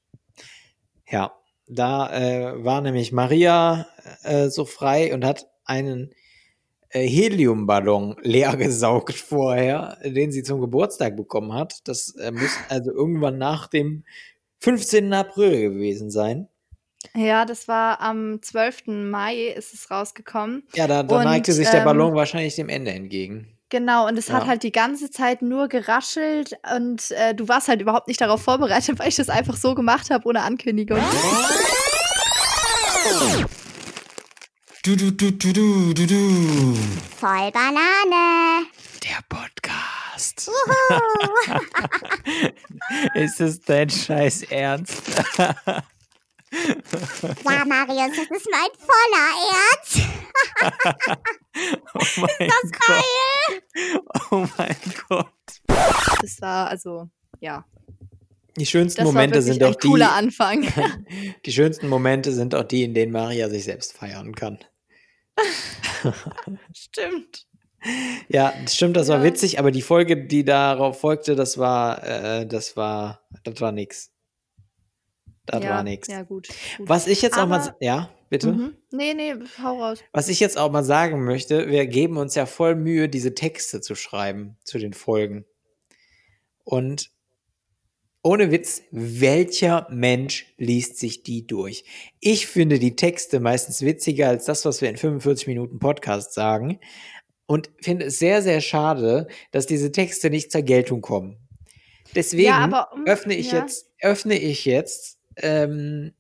Ja, 1.09 1.33
da 1.67 2.13
äh, 2.13 2.65
war 2.65 2.81
nämlich 2.81 3.13
Maria 3.13 3.87
äh, 4.23 4.49
so 4.49 4.65
frei 4.65 5.13
und 5.15 5.25
hat 5.25 5.49
einen 5.65 6.15
äh, 6.91 7.07
Heliumballon 7.07 8.17
leer 8.23 8.57
gesaugt 8.57 9.15
vorher, 9.15 9.99
den 10.05 10.31
sie 10.31 10.43
zum 10.43 10.61
Geburtstag 10.61 11.17
bekommen 11.17 11.53
hat. 11.55 11.89
Das 11.89 12.15
äh, 12.17 12.31
muss 12.31 12.57
also 12.69 12.93
irgendwann 12.93 13.39
nach 13.39 13.67
dem 13.69 14.05
15. 14.61 15.13
April 15.13 15.71
gewesen 15.73 16.11
sein. 16.11 16.49
Ja, 17.15 17.45
das 17.45 17.69
war 17.69 18.01
am 18.01 18.41
12. 18.41 18.87
Mai 18.87 19.49
ist 19.49 19.75
es 19.75 19.91
rausgekommen. 19.91 20.67
Ja, 20.75 20.87
da, 20.87 21.03
da 21.03 21.19
Und, 21.19 21.25
neigte 21.25 21.53
sich 21.53 21.69
der 21.69 21.81
ähm, 21.81 21.85
Ballon 21.85 22.15
wahrscheinlich 22.15 22.57
dem 22.57 22.71
Ende 22.71 22.93
entgegen. 22.93 23.54
Genau, 23.71 24.07
und 24.07 24.17
es 24.19 24.31
hat 24.31 24.43
Ja. 24.43 24.49
halt 24.49 24.63
die 24.63 24.73
ganze 24.73 25.11
Zeit 25.11 25.43
nur 25.43 25.69
geraschelt 25.69 26.53
und 26.77 27.11
äh, 27.13 27.35
du 27.35 27.49
warst 27.49 27.69
halt 27.69 27.81
überhaupt 27.81 28.07
nicht 28.09 28.21
darauf 28.21 28.43
vorbereitet, 28.43 28.99
weil 29.01 29.09
ich 29.09 29.17
das 29.17 29.29
einfach 29.29 29.57
so 29.57 29.75
gemacht 29.75 30.11
habe, 30.11 30.29
ohne 30.29 30.43
Ankündigung. 30.43 31.01
Du, 34.85 34.97
du, 34.97 35.11
du, 35.13 35.31
du, 35.33 35.53
du, 35.53 35.95
du, 35.95 36.07
du. 36.07 36.75
Voll 37.19 37.51
Banane. 37.53 38.67
Der 39.03 39.19
Podcast. 39.29 40.51
Ist 43.15 43.41
es 43.41 43.61
dein 43.63 43.89
Scheiß 43.89 44.43
Ernst? 44.45 45.03
Ja, 47.45 47.65
Marius, 47.65 48.17
das 48.17 48.31
ist 48.39 48.49
mein 48.51 48.71
voller 48.79 49.29
Ernst. 49.51 50.01
Oh 51.95 52.21
mein 52.21 52.49
Gott. 52.49 53.05
Oh 54.31 54.47
mein 54.59 54.77
Gott. 55.09 55.63
Das 56.21 56.41
war 56.41 56.69
also, 56.69 57.09
ja. 57.41 57.65
Die 58.57 58.67
schönsten 58.67 59.03
Das 59.03 59.07
Momente 59.07 59.43
sind 59.43 59.63
ein 59.63 59.73
doch 59.73 59.79
die, 59.79 59.89
cooler 59.89 60.13
Anfang. 60.13 60.67
die 61.47 61.53
schönsten 61.53 61.89
Momente 61.89 62.33
sind 62.33 62.55
auch 62.55 62.65
die, 62.65 62.83
in 62.85 62.95
denen 62.95 63.13
Maria 63.13 63.49
sich 63.49 63.65
selbst 63.65 63.97
feiern 63.97 64.35
kann. 64.35 64.59
Stimmt. 66.75 67.47
Ja, 68.29 68.53
das 68.63 68.75
stimmt, 68.77 68.97
das 68.97 69.09
war 69.09 69.19
Ja. 69.19 69.25
witzig, 69.25 69.59
aber 69.59 69.71
die 69.71 69.83
Folge, 69.83 70.27
die 70.27 70.45
darauf 70.45 71.01
folgte, 71.01 71.37
das 71.37 71.59
war, 71.59 72.03
äh, 72.03 72.47
das 72.47 72.77
war, 72.77 73.21
das 73.45 73.61
war 73.61 73.73
nix. 73.73 74.11
Das 75.47 75.63
ja, 75.63 75.71
war 75.71 75.83
nix. 75.83 76.09
Ja, 76.09 76.23
gut. 76.23 76.49
gut. 76.79 76.89
Was 76.89 77.07
ich 77.07 77.21
jetzt 77.23 77.39
auch 77.39 77.47
mal, 77.47 77.61
Aber- 77.61 77.77
ja, 77.81 78.11
bitte? 78.31 78.53
Mhm. 78.53 78.77
Nee, 78.91 79.15
nee, 79.15 79.35
hau 79.63 79.83
raus. 79.83 79.99
Was 80.13 80.29
ich 80.29 80.41
jetzt 80.41 80.57
auch 80.57 80.71
mal 80.71 80.85
sagen 80.85 81.25
möchte, 81.25 81.69
wir 81.69 81.87
geben 81.87 82.17
uns 82.17 82.35
ja 82.35 82.47
voll 82.47 82.75
Mühe, 82.75 83.09
diese 83.09 83.35
Texte 83.35 83.81
zu 83.81 83.95
schreiben 83.95 84.57
zu 84.65 84.79
den 84.79 84.95
Folgen. 84.95 85.45
Und 86.65 87.11
ohne 88.23 88.51
Witz, 88.51 88.81
welcher 88.91 89.87
Mensch 89.91 90.55
liest 90.57 90.99
sich 90.99 91.23
die 91.23 91.47
durch? 91.47 91.85
Ich 92.21 92.47
finde 92.47 92.79
die 92.79 92.97
Texte 92.97 93.39
meistens 93.39 93.83
witziger 93.83 94.29
als 94.29 94.47
das, 94.47 94.65
was 94.65 94.81
wir 94.81 94.89
in 94.89 94.97
45 94.97 95.47
Minuten 95.47 95.79
Podcast 95.79 96.33
sagen. 96.33 96.81
Und 97.47 97.71
finde 97.83 98.07
es 98.07 98.19
sehr, 98.19 98.41
sehr 98.41 98.63
schade, 98.63 99.29
dass 99.53 99.67
diese 99.67 99.93
Texte 99.93 100.31
nicht 100.31 100.51
zur 100.51 100.63
Geltung 100.63 101.03
kommen. 101.03 101.37
Deswegen 102.15 102.45
Ja, 102.49 102.59
aber, 102.61 102.93
um, 102.95 103.07
öffne 103.07 103.35
ich 103.35 103.53
ja. 103.53 103.59
jetzt, 103.61 103.91
öffne 104.01 104.39
ich 104.39 104.65
jetzt, 104.65 105.19
ähm, 105.37 106.15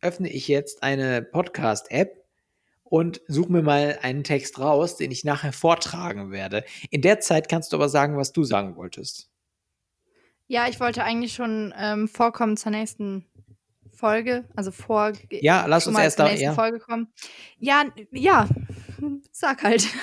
öffne 0.00 0.30
ich 0.30 0.48
jetzt 0.48 0.82
eine 0.82 1.22
Podcast-App 1.22 2.24
und 2.84 3.20
suche 3.26 3.50
mir 3.50 3.62
mal 3.62 3.98
einen 4.02 4.24
Text 4.24 4.58
raus, 4.58 4.96
den 4.96 5.10
ich 5.10 5.24
nachher 5.24 5.52
vortragen 5.52 6.30
werde. 6.30 6.64
In 6.90 7.02
der 7.02 7.20
Zeit 7.20 7.48
kannst 7.48 7.72
du 7.72 7.76
aber 7.76 7.88
sagen, 7.88 8.16
was 8.16 8.32
du 8.32 8.44
sagen 8.44 8.76
wolltest. 8.76 9.30
Ja, 10.46 10.68
ich 10.68 10.78
wollte 10.78 11.02
eigentlich 11.02 11.32
schon 11.32 11.72
ähm, 11.76 12.06
vorkommen 12.06 12.56
zur 12.56 12.70
nächsten 12.70 13.26
Folge. 13.94 14.44
Also 14.54 14.70
vor. 14.70 15.12
Ja, 15.30 15.66
lass 15.66 15.86
uns 15.86 15.96
mal 15.96 16.02
erst 16.02 16.18
zur 16.18 16.26
da. 16.26 16.30
nächsten 16.30 16.44
Ja. 16.44 16.54
Folge 16.54 16.78
kommen. 16.78 17.12
Ja, 17.58 17.84
ja. 18.10 18.48
Sag 19.32 19.62
halt. 19.62 19.86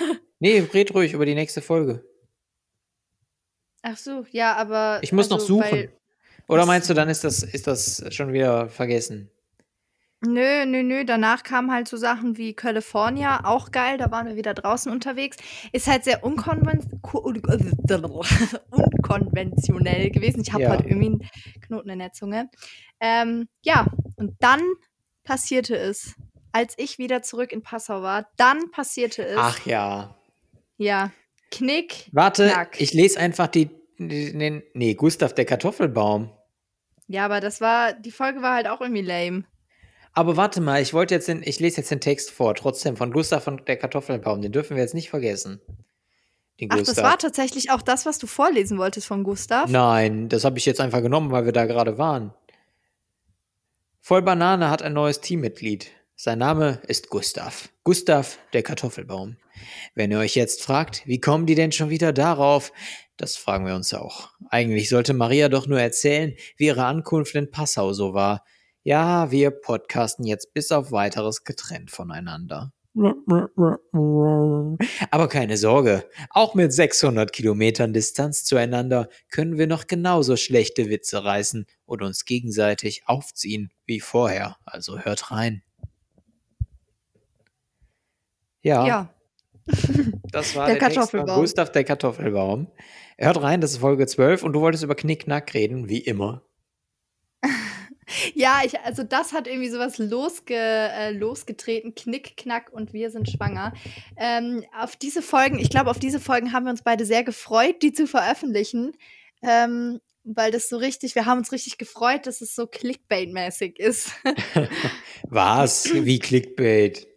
Nee, 0.43 0.57
red 0.73 0.95
ruhig 0.95 1.13
über 1.13 1.27
die 1.27 1.35
nächste 1.35 1.61
Folge. 1.61 2.03
Ach 3.83 3.95
so, 3.95 4.25
ja, 4.31 4.55
aber. 4.55 4.97
Ich 5.03 5.11
muss 5.11 5.29
noch 5.29 5.37
also, 5.37 5.59
suchen. 5.59 5.71
Weil, 5.71 6.00
Oder 6.47 6.65
meinst 6.65 6.89
du, 6.89 6.93
dann 6.93 7.09
ist 7.09 7.23
das, 7.23 7.43
ist 7.43 7.67
das 7.67 8.03
schon 8.13 8.33
wieder 8.33 8.67
vergessen? 8.69 9.29
Nö, 10.23 10.65
nö, 10.67 10.83
nö. 10.83 11.03
Danach 11.03 11.41
kamen 11.41 11.71
halt 11.71 11.87
so 11.87 11.97
Sachen 11.97 12.37
wie 12.37 12.53
California, 12.53 13.43
auch 13.43 13.71
geil. 13.71 13.97
Da 13.97 14.11
waren 14.11 14.27
wir 14.27 14.35
wieder 14.35 14.53
draußen 14.53 14.91
unterwegs. 14.91 15.37
Ist 15.71 15.87
halt 15.87 16.03
sehr 16.03 16.23
unkonven 16.23 17.01
ko- 17.01 17.19
unkonventionell 18.69 20.11
gewesen. 20.11 20.41
Ich 20.41 20.53
habe 20.53 20.63
Ja. 20.63 20.69
heute 20.71 20.83
irgendwie 20.87 21.07
einen 21.07 21.29
Knoten 21.61 21.89
in 21.89 21.99
der 21.99 22.13
Zunge. 22.13 22.49
Ähm, 22.99 23.47
ja, 23.63 23.87
und 24.15 24.35
dann 24.39 24.61
passierte 25.23 25.75
es. 25.75 26.13
Als 26.51 26.73
ich 26.77 26.97
wieder 26.97 27.23
zurück 27.23 27.51
in 27.53 27.63
Passau 27.63 28.01
war, 28.01 28.27
dann 28.37 28.71
passierte 28.71 29.23
es. 29.25 29.37
Ach 29.39 29.65
ja. 29.65 30.15
Ja. 30.77 31.11
Knick. 31.49 32.09
Warte, 32.11 32.49
Knack. 32.49 32.79
ich 32.79 32.93
lese 32.93 33.19
einfach 33.19 33.47
die 33.47 33.69
den, 34.09 34.63
nee, 34.73 34.93
Gustav 34.93 35.33
der 35.33 35.45
Kartoffelbaum. 35.45 36.31
Ja, 37.07 37.25
aber 37.25 37.39
das 37.41 37.61
war, 37.61 37.93
die 37.93 38.11
Folge 38.11 38.41
war 38.41 38.55
halt 38.55 38.67
auch 38.67 38.81
irgendwie 38.81 39.01
lame. 39.01 39.43
Aber 40.13 40.37
warte 40.37 40.61
mal, 40.61 40.81
ich 40.81 40.93
wollte 40.93 41.13
jetzt 41.13 41.27
den, 41.27 41.41
ich 41.43 41.59
lese 41.59 41.77
jetzt 41.77 41.91
den 41.91 42.01
Text 42.01 42.31
vor, 42.31 42.53
trotzdem 42.55 42.97
von 42.97 43.11
Gustav 43.11 43.47
und 43.47 43.67
der 43.67 43.77
Kartoffelbaum, 43.77 44.41
den 44.41 44.51
dürfen 44.51 44.75
wir 44.75 44.83
jetzt 44.83 44.93
nicht 44.93 45.09
vergessen. 45.09 45.61
Den 46.59 46.69
Ach, 46.71 46.77
das 46.77 46.87
Gustav. 46.87 47.05
war 47.05 47.17
tatsächlich 47.17 47.71
auch 47.71 47.81
das, 47.81 48.05
was 48.05 48.17
du 48.19 48.27
vorlesen 48.27 48.77
wolltest 48.77 49.07
von 49.07 49.23
Gustav. 49.23 49.69
Nein, 49.69 50.29
das 50.29 50.43
habe 50.43 50.57
ich 50.57 50.65
jetzt 50.65 50.81
einfach 50.81 51.01
genommen, 51.01 51.31
weil 51.31 51.45
wir 51.45 51.53
da 51.53 51.65
gerade 51.65 51.97
waren. 51.97 52.33
Voll 54.01 54.21
Banane 54.21 54.69
hat 54.69 54.81
ein 54.81 54.93
neues 54.93 55.21
Teammitglied. 55.21 55.91
Sein 56.23 56.37
Name 56.37 56.79
ist 56.85 57.09
Gustav. 57.09 57.69
Gustav, 57.83 58.37
der 58.53 58.61
Kartoffelbaum. 58.61 59.37
Wenn 59.95 60.11
ihr 60.11 60.19
euch 60.19 60.35
jetzt 60.35 60.61
fragt, 60.61 61.01
wie 61.07 61.19
kommen 61.19 61.47
die 61.47 61.55
denn 61.55 61.71
schon 61.71 61.89
wieder 61.89 62.13
darauf? 62.13 62.71
Das 63.17 63.37
fragen 63.37 63.65
wir 63.65 63.73
uns 63.73 63.91
auch. 63.95 64.29
Eigentlich 64.51 64.87
sollte 64.87 65.15
Maria 65.15 65.49
doch 65.49 65.65
nur 65.65 65.81
erzählen, 65.81 66.35
wie 66.57 66.67
ihre 66.67 66.85
Ankunft 66.85 67.33
in 67.33 67.49
Passau 67.49 67.93
so 67.93 68.13
war. 68.13 68.45
Ja, 68.83 69.31
wir 69.31 69.49
podcasten 69.49 70.23
jetzt 70.27 70.53
bis 70.53 70.71
auf 70.71 70.91
weiteres 70.91 71.43
getrennt 71.43 71.89
voneinander. 71.89 72.71
Aber 75.09 75.27
keine 75.27 75.57
Sorge, 75.57 76.07
auch 76.29 76.53
mit 76.53 76.71
600 76.71 77.33
Kilometern 77.33 77.93
Distanz 77.93 78.43
zueinander 78.43 79.09
können 79.31 79.57
wir 79.57 79.65
noch 79.65 79.87
genauso 79.87 80.35
schlechte 80.35 80.87
Witze 80.87 81.23
reißen 81.23 81.65
und 81.85 82.03
uns 82.03 82.25
gegenseitig 82.25 83.07
aufziehen 83.07 83.71
wie 83.87 84.01
vorher. 84.01 84.57
Also 84.65 84.99
hört 84.99 85.31
rein. 85.31 85.63
Ja, 88.61 88.85
Ja. 88.85 89.13
das 90.31 90.55
war 90.55 90.65
Der 90.65 90.75
der, 90.75 90.87
Kartoffelbaum. 90.89 91.39
Gustav 91.39 91.71
der 91.71 91.83
Kartoffelbaum. 91.83 92.67
Hört 93.17 93.41
rein, 93.41 93.61
das 93.61 93.71
ist 93.71 93.77
Folge 93.77 94.07
12 94.07 94.43
und 94.43 94.53
du 94.53 94.61
wolltest 94.61 94.83
über 94.83 94.95
Knickknack 94.95 95.53
reden, 95.53 95.87
wie 95.89 95.99
immer. 95.99 96.43
Ja, 98.33 98.59
ich, 98.65 98.77
also 98.81 99.03
das 99.03 99.31
hat 99.31 99.47
irgendwie 99.47 99.69
sowas 99.69 99.97
losge, 99.97 100.53
äh, 100.53 101.11
losgetreten. 101.13 101.95
Knick, 101.95 102.35
Knack 102.35 102.69
und 102.73 102.91
wir 102.91 103.09
sind 103.09 103.29
schwanger. 103.29 103.71
Ähm, 104.17 104.65
auf 104.77 104.97
diese 104.97 105.21
Folgen, 105.21 105.59
ich 105.59 105.69
glaube, 105.69 105.89
auf 105.89 105.97
diese 105.97 106.19
Folgen 106.19 106.51
haben 106.51 106.65
wir 106.65 106.71
uns 106.71 106.81
beide 106.81 107.05
sehr 107.05 107.23
gefreut, 107.23 107.81
die 107.81 107.93
zu 107.93 108.07
veröffentlichen. 108.07 108.91
Ähm, 109.41 110.01
weil 110.23 110.51
das 110.51 110.67
so 110.67 110.75
richtig, 110.75 111.15
wir 111.15 111.25
haben 111.25 111.37
uns 111.37 111.53
richtig 111.53 111.77
gefreut, 111.77 112.27
dass 112.27 112.41
es 112.41 112.53
so 112.53 112.63
Clickbait-mäßig 112.63 113.79
ist. 113.79 114.11
Was? 115.29 115.89
Wie 115.93 116.19
Clickbait? 116.19 117.07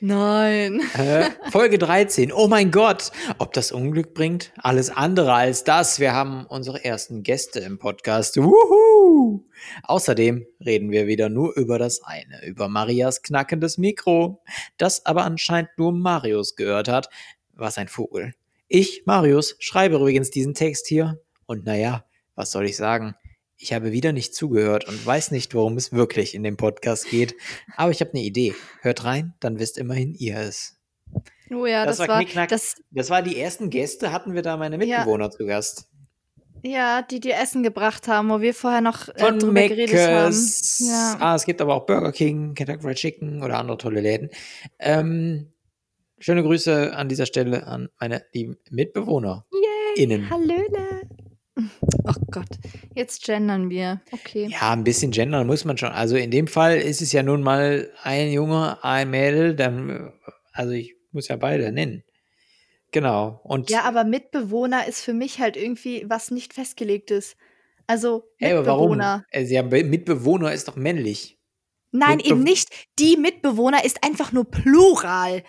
Nein. 0.00 0.80
Äh, 0.94 1.30
Folge 1.50 1.78
13. 1.78 2.32
Oh 2.32 2.46
mein 2.46 2.70
Gott, 2.70 3.10
ob 3.38 3.52
das 3.52 3.72
Unglück 3.72 4.14
bringt? 4.14 4.52
Alles 4.58 4.90
andere 4.90 5.32
als 5.32 5.64
das. 5.64 5.98
Wir 5.98 6.12
haben 6.12 6.46
unsere 6.46 6.84
ersten 6.84 7.24
Gäste 7.24 7.58
im 7.60 7.78
Podcast. 7.78 8.36
Wuhu! 8.36 9.44
Außerdem 9.82 10.46
reden 10.64 10.92
wir 10.92 11.08
wieder 11.08 11.28
nur 11.28 11.56
über 11.56 11.78
das 11.78 12.02
eine, 12.04 12.44
über 12.46 12.68
Marias 12.68 13.22
knackendes 13.22 13.76
Mikro, 13.76 14.40
das 14.76 15.04
aber 15.04 15.24
anscheinend 15.24 15.70
nur 15.76 15.92
Marius 15.92 16.54
gehört 16.54 16.88
hat. 16.88 17.08
Was 17.54 17.76
ein 17.76 17.88
Vogel. 17.88 18.34
Ich, 18.68 19.02
Marius, 19.04 19.56
schreibe 19.58 19.96
übrigens 19.96 20.30
diesen 20.30 20.54
Text 20.54 20.86
hier. 20.86 21.20
Und 21.46 21.64
naja, 21.64 22.04
was 22.36 22.52
soll 22.52 22.66
ich 22.66 22.76
sagen? 22.76 23.16
Ich 23.60 23.72
habe 23.72 23.90
wieder 23.92 24.12
nicht 24.12 24.34
zugehört 24.34 24.86
und 24.88 25.04
weiß 25.04 25.32
nicht, 25.32 25.52
worum 25.54 25.76
es 25.76 25.92
wirklich 25.92 26.34
in 26.34 26.44
dem 26.44 26.56
Podcast 26.56 27.08
geht. 27.10 27.34
Aber 27.76 27.90
ich 27.90 28.00
habe 28.00 28.12
eine 28.12 28.22
Idee. 28.22 28.54
Hört 28.82 29.04
rein, 29.04 29.34
dann 29.40 29.58
wisst 29.58 29.78
immerhin 29.78 30.14
ihr 30.14 30.38
es. 30.38 30.76
Oh 31.50 31.66
ja, 31.66 31.84
Das 31.84 31.96
das, 31.96 32.08
war 32.08 32.18
Knickknack. 32.22 32.50
das, 32.50 32.76
Das 32.92 33.10
war 33.10 33.20
die 33.22 33.36
ersten 33.40 33.68
Gäste, 33.70 34.12
hatten 34.12 34.34
wir 34.34 34.42
da 34.42 34.56
meine 34.56 34.76
Ja. 34.84 34.98
Mitbewohner 34.98 35.30
zu 35.30 35.44
Gast. 35.46 35.88
ja, 36.62 37.02
die 37.02 37.18
dir 37.20 37.34
Essen 37.36 37.62
gebracht 37.64 38.06
haben, 38.06 38.28
wo 38.30 38.40
wir 38.40 38.54
vorher 38.54 38.80
noch 38.80 39.08
äh, 39.08 39.18
Von 39.18 39.38
drüber 39.40 39.66
geredet 39.66 39.96
haben. 39.98 40.36
Ja. 40.78 41.16
Ah, 41.18 41.34
es 41.34 41.44
gibt 41.44 41.60
aber 41.60 41.74
auch 41.74 41.86
Burger 41.86 42.12
King, 42.12 42.54
Kentucky 42.54 42.80
Fried 42.82 42.96
Chicken 42.96 43.42
oder 43.42 43.58
andere 43.58 43.78
tolle 43.78 44.00
Läden. 44.00 44.30
Ähm, 44.78 45.52
schöne 46.18 46.42
Grüße 46.44 46.94
an 46.94 47.08
dieser 47.08 47.26
Stelle 47.26 47.66
an 47.66 47.88
meine 47.98 48.24
lieben 48.32 48.56
Mitbewohner. 48.70 49.46
Innen. 49.96 50.28
Oh 52.04 52.12
Gott, 52.30 52.48
jetzt 52.94 53.24
gendern 53.24 53.68
wir. 53.70 54.00
Okay. 54.12 54.48
Ja, 54.50 54.70
ein 54.72 54.84
bisschen 54.84 55.10
gendern 55.10 55.46
muss 55.46 55.64
man 55.64 55.76
schon. 55.76 55.90
Also 55.90 56.16
in 56.16 56.30
dem 56.30 56.46
Fall 56.46 56.78
ist 56.78 57.02
es 57.02 57.12
ja 57.12 57.22
nun 57.22 57.42
mal 57.42 57.90
ein 58.02 58.30
Junge, 58.32 58.82
ein 58.84 59.10
Mädel, 59.10 59.54
dann, 59.56 60.12
also 60.52 60.72
ich 60.72 60.94
muss 61.12 61.28
ja 61.28 61.36
beide 61.36 61.72
nennen. 61.72 62.04
Genau. 62.92 63.40
Und 63.44 63.70
Ja, 63.70 63.82
aber 63.82 64.04
Mitbewohner 64.04 64.86
ist 64.86 65.02
für 65.02 65.12
mich 65.12 65.40
halt 65.40 65.56
irgendwie 65.56 66.04
was 66.08 66.30
nicht 66.30 66.54
festgelegtes. 66.54 67.36
Also 67.86 68.24
Ey, 68.38 68.52
aber 68.52 68.66
warum? 68.66 68.96
Mitbewohner. 68.98 69.24
Ja, 69.34 69.62
Mitbewohner 69.62 70.52
ist 70.52 70.68
doch 70.68 70.76
männlich. 70.76 71.38
Nein, 71.90 72.18
Mitbe- 72.18 72.28
eben 72.30 72.42
nicht. 72.42 72.68
Die 72.98 73.16
Mitbewohner 73.16 73.84
ist 73.84 74.04
einfach 74.04 74.32
nur 74.32 74.44
Plural. 74.50 75.42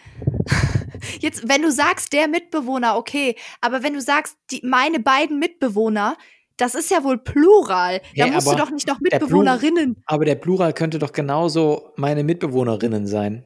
Jetzt, 1.19 1.47
wenn 1.47 1.61
du 1.61 1.71
sagst, 1.71 2.13
der 2.13 2.27
Mitbewohner, 2.27 2.95
okay, 2.97 3.35
aber 3.61 3.83
wenn 3.83 3.93
du 3.93 4.01
sagst, 4.01 4.37
die, 4.51 4.61
meine 4.63 4.99
beiden 4.99 5.39
Mitbewohner, 5.39 6.17
das 6.57 6.75
ist 6.75 6.91
ja 6.91 7.03
wohl 7.03 7.17
Plural. 7.17 8.01
Da 8.17 8.25
Ja, 8.25 8.31
musst 8.33 8.47
du 8.51 8.55
doch 8.55 8.69
nicht 8.69 8.87
noch 8.87 8.99
der 8.99 9.19
Mitbewohnerinnen. 9.19 10.01
Aber 10.05 10.25
der 10.25 10.35
Plural 10.35 10.73
könnte 10.73 10.99
doch 10.99 11.13
genauso 11.13 11.93
meine 11.95 12.23
Mitbewohnerinnen 12.23 13.07
sein. 13.07 13.45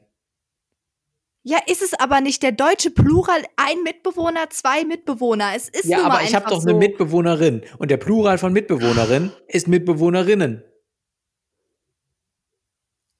Ja, 1.45 1.59
ist 1.67 1.81
es 1.81 1.93
aber 1.93 2.21
nicht. 2.21 2.41
Der 2.41 2.53
deutsche 2.53 2.89
Plural, 2.89 3.43
ein 3.57 3.83
Mitbewohner, 3.83 4.49
zwei 4.49 4.85
Mitbewohner. 4.85 5.51
Es 5.55 5.67
ist 5.67 5.85
Ja, 5.85 6.05
aber 6.05 6.23
ich 6.23 6.33
habe 6.33 6.49
doch 6.49 6.61
eine 6.61 6.71
so. 6.71 6.77
Mitbewohnerin. 6.77 7.63
Und 7.77 7.91
der 7.91 7.97
Plural 7.97 8.37
von 8.37 8.53
Mitbewohnerin 8.53 9.31
ist 9.47 9.67
Mitbewohnerinnen. 9.67 10.63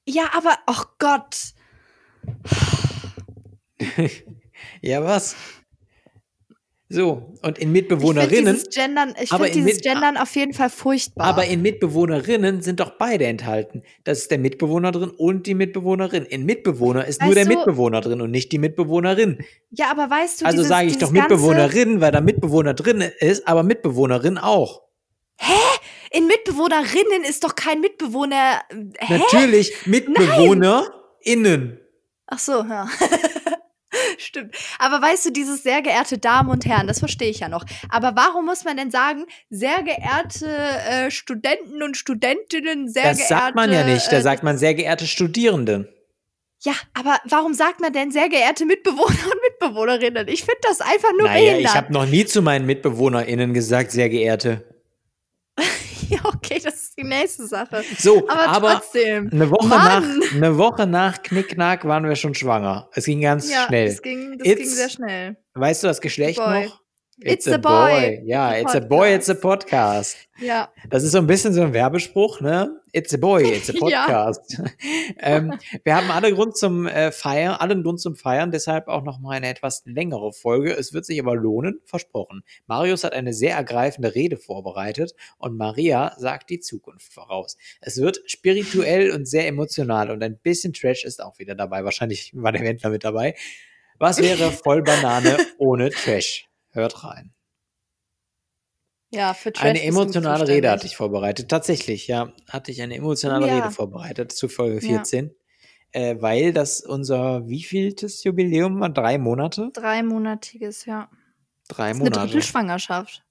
Ja, 0.07 0.31
aber, 0.33 0.57
ach 0.65 0.85
Gott. 0.99 1.53
Ja, 4.81 5.03
was? 5.03 5.35
So, 6.89 7.33
und 7.41 7.43
in 7.43 7.51
Ich 7.53 7.57
finde 7.59 7.67
Mitbewohnerinnen, 7.71 8.53
dieses 8.55 8.67
find 8.75 9.55
in 9.55 9.65
dieses 9.65 9.81
Gendern 9.81 10.15
auf 10.17 10.35
jeden 10.35 10.53
Fall 10.53 10.69
furchtbar. 10.69 11.25
aber 11.25 11.45
in 11.45 11.63
Mitbewohnerinnen 11.63 12.61
sind 12.61 12.79
doch 12.79 12.91
beide 12.99 13.25
enthalten. 13.25 13.81
Das 14.03 14.19
ist 14.19 14.29
der 14.29 14.37
Mitbewohner 14.37 14.91
drin 14.91 15.09
und 15.09 15.47
die 15.47 15.55
Mitbewohnerin. 15.55 16.23
In 16.25 16.45
Mitbewohner 16.45 17.05
ist 17.07 17.19
nur 17.21 17.29
Weißt 17.29 17.37
der 17.37 17.45
du- 17.45 17.55
Mitbewohner 17.55 18.01
drin 18.01 18.21
und 18.21 18.29
nicht 18.29 18.51
die 18.51 18.59
Mitbewohnerin. 18.59 19.43
ja, 19.71 19.89
aber 19.89 20.07
weißt 20.09 20.41
du, 20.41 20.45
Also 20.45 20.61
sage 20.61 20.85
ich 20.87 20.99
doch 20.99 21.09
Mitbewohnerin, 21.09 21.99
weil 21.99 22.11
da 22.11 22.21
Mitbewohner 22.21 22.75
drin 22.75 23.01
ist, 23.19 23.47
aber 23.47 23.63
Mitbewohnerin 23.63 24.37
auch. 24.37 24.83
In 26.11 26.27
Mitbewohnerinnen 26.27 27.23
ist 27.27 27.43
doch 27.43 27.55
kein 27.55 27.81
Mitbewohner. 27.81 28.61
Hä? 28.99 29.17
Natürlich 29.17 29.73
MitbewohnerInnen. 29.87 31.79
Ach 32.27 32.39
so, 32.39 32.63
ja. 32.63 32.87
Stimmt. 34.23 34.55
Aber 34.79 35.01
weißt 35.01 35.25
du, 35.25 35.31
dieses 35.31 35.63
sehr 35.63 35.81
geehrte 35.81 36.17
Damen 36.17 36.49
und 36.49 36.65
Herren, 36.65 36.87
das 36.87 36.99
verstehe 36.99 37.29
ich 37.29 37.39
ja 37.41 37.49
noch. 37.49 37.65
Aber 37.89 38.15
warum 38.15 38.45
muss 38.45 38.63
man 38.63 38.77
denn 38.77 38.89
sagen, 38.91 39.25
sehr 39.49 39.83
geehrte 39.83 40.47
äh, 40.47 41.11
Studenten 41.11 41.83
und 41.83 41.97
Studentinnen, 41.97 42.87
sehr 42.89 43.03
Das 43.03 43.17
geehrte. 43.17 43.33
sagt 43.33 43.55
man 43.55 43.71
ja 43.71 43.83
nicht. 43.83 44.11
Da 44.11 44.17
äh, 44.17 44.21
sagt 44.21 44.43
man 44.43 44.57
sehr 44.57 44.73
geehrte 44.73 45.07
Studierende. 45.07 45.89
Ja, 46.65 46.73
aber 46.93 47.17
warum 47.25 47.53
sagt 47.53 47.81
man 47.81 47.91
denn 47.91 48.11
sehr 48.11 48.29
geehrte 48.29 48.65
Mitbewohner 48.65 49.03
und 49.05 49.41
Mitbewohnerinnen? 49.49 50.29
Ich 50.29 50.41
finde 50.41 50.59
das 50.61 50.79
einfach 50.79 51.11
nur 51.11 51.27
Naja, 51.27 51.41
ich 51.41 51.49
behindert. 51.49 51.75
habe 51.75 51.91
noch 51.93 52.05
nie 52.05 52.25
zu 52.25 52.41
meinen 52.41 52.65
MitbewohnerInnen 52.65 53.53
gesagt, 53.53 53.91
sehr 53.91 54.07
geehrte. 54.09 54.63
ja, 56.09 56.19
okay, 56.25 56.59
das 56.63 56.75
ist 56.75 56.97
die 56.97 57.03
nächste 57.03 57.45
Sache. 57.47 57.83
So, 57.99 58.27
Aber, 58.27 58.47
aber, 58.47 58.71
trotzdem. 58.73 59.29
eine, 59.31 59.49
Woche 59.49 59.67
nach, 59.67 60.03
eine 60.33 60.57
Woche 60.57 60.87
nach 60.87 61.21
Knickknack 61.21 61.85
waren 61.85 62.03
wir 62.07 62.15
schon 62.15 62.33
schwanger. 62.33 62.89
Es 62.93 63.05
ging 63.05 63.21
ganz 63.21 63.49
Ja, 63.51 63.65
schnell. 63.67 63.87
das 63.89 64.01
ging, 64.01 64.37
das 64.37 64.47
ging 64.47 64.65
sehr 64.65 64.89
schnell. 64.89 65.37
Weißt 65.53 65.83
du 65.83 65.87
das 65.87 66.01
Geschlecht 66.01 66.39
Boy. 66.39 66.65
noch? 66.65 66.82
It's 67.19 67.47
a 67.47 67.57
boy. 67.57 68.21
Ja, 68.25 68.53
It's 68.55 68.73
a 68.73 68.77
it's 68.77 68.85
a 68.85 68.87
boy, 68.87 69.13
it's 69.13 69.29
a 69.29 69.35
podcast. 69.35 70.17
Ja. 70.39 70.69
Das 70.89 71.03
ist 71.03 71.11
so 71.11 71.19
ein 71.19 71.27
bisschen 71.27 71.53
so 71.53 71.61
ein 71.61 71.73
Werbespruch, 71.73 72.41
ne? 72.41 72.81
It's 72.91 73.13
a 73.13 73.17
boy, 73.17 73.43
it's 73.43 73.69
a 73.69 73.73
podcast. 73.79 74.59
ähm, 75.19 75.53
wir 75.83 75.95
haben 75.95 76.09
alle 76.09 76.33
Grund 76.33 76.57
zum 76.57 76.87
äh, 76.87 77.11
Feiern, 77.11 77.55
allen 77.55 77.83
Grund 77.83 78.01
zum 78.01 78.15
Feiern, 78.15 78.51
deshalb 78.51 78.87
auch 78.87 79.03
noch 79.03 79.19
mal 79.19 79.31
eine 79.31 79.47
etwas 79.47 79.83
längere 79.85 80.33
Folge. 80.33 80.73
Es 80.73 80.93
wird 80.93 81.05
sich 81.05 81.19
aber 81.19 81.35
lohnen, 81.35 81.81
versprochen. 81.85 82.43
Marius 82.65 83.03
hat 83.03 83.13
eine 83.13 83.33
sehr 83.33 83.55
ergreifende 83.55 84.15
Rede 84.15 84.37
vorbereitet 84.37 85.13
und 85.37 85.55
Maria 85.55 86.15
sagt 86.17 86.49
die 86.49 86.59
Zukunft 86.59 87.13
voraus. 87.13 87.57
Es 87.81 88.01
wird 88.01 88.21
spirituell 88.25 89.11
und 89.11 89.27
sehr 89.27 89.47
emotional 89.47 90.09
und 90.09 90.23
ein 90.23 90.39
bisschen 90.39 90.73
Trash 90.73 91.05
ist 91.05 91.21
auch 91.21 91.37
wieder 91.37 91.53
dabei. 91.53 91.83
Wahrscheinlich 91.83 92.31
war 92.33 92.51
der 92.51 92.63
Wendler 92.63 92.89
mit 92.89 93.03
dabei. 93.03 93.35
Was 93.99 94.19
wäre 94.19 94.51
Vollbanane 94.51 95.37
ohne 95.59 95.89
Trash? 95.91 96.47
Hört 96.73 97.03
rein. 97.03 97.33
Ja, 99.11 99.35
für 99.35 99.53
Trash 99.53 99.63
Eine 99.69 99.83
emotionale 99.83 100.47
Rede 100.47 100.71
hatte 100.71 100.87
ich 100.87 100.97
vorbereitet. 100.97 101.47
Tatsächlich, 101.49 102.07
ja, 102.07 102.33
hatte 102.49 102.71
ich 102.71 102.81
eine 102.81 102.95
emotionale 102.95 103.47
Ja. 103.47 103.55
Rede 103.57 103.69
vorbereitet 103.71 104.31
zu 104.31 104.49
Folge 104.49 104.75
Ja. 104.85 104.97
14. 104.97 105.35
Äh, 105.91 106.15
weil 106.19 106.51
das 106.51 106.81
unser 106.81 107.47
wievieltes 107.47 108.23
Jubiläum 108.23 108.79
war? 108.79 108.89
Drei 108.89 109.19
Monate? 109.19 109.69
Dreimonatiges, 109.73 110.85
ja. 110.85 111.09
Drei 111.67 111.89
Das 111.89 111.97
ist 111.97 112.01
eine 112.01 112.09
Monate. 112.09 112.19
Drittelschwangerschaft. 112.31 113.23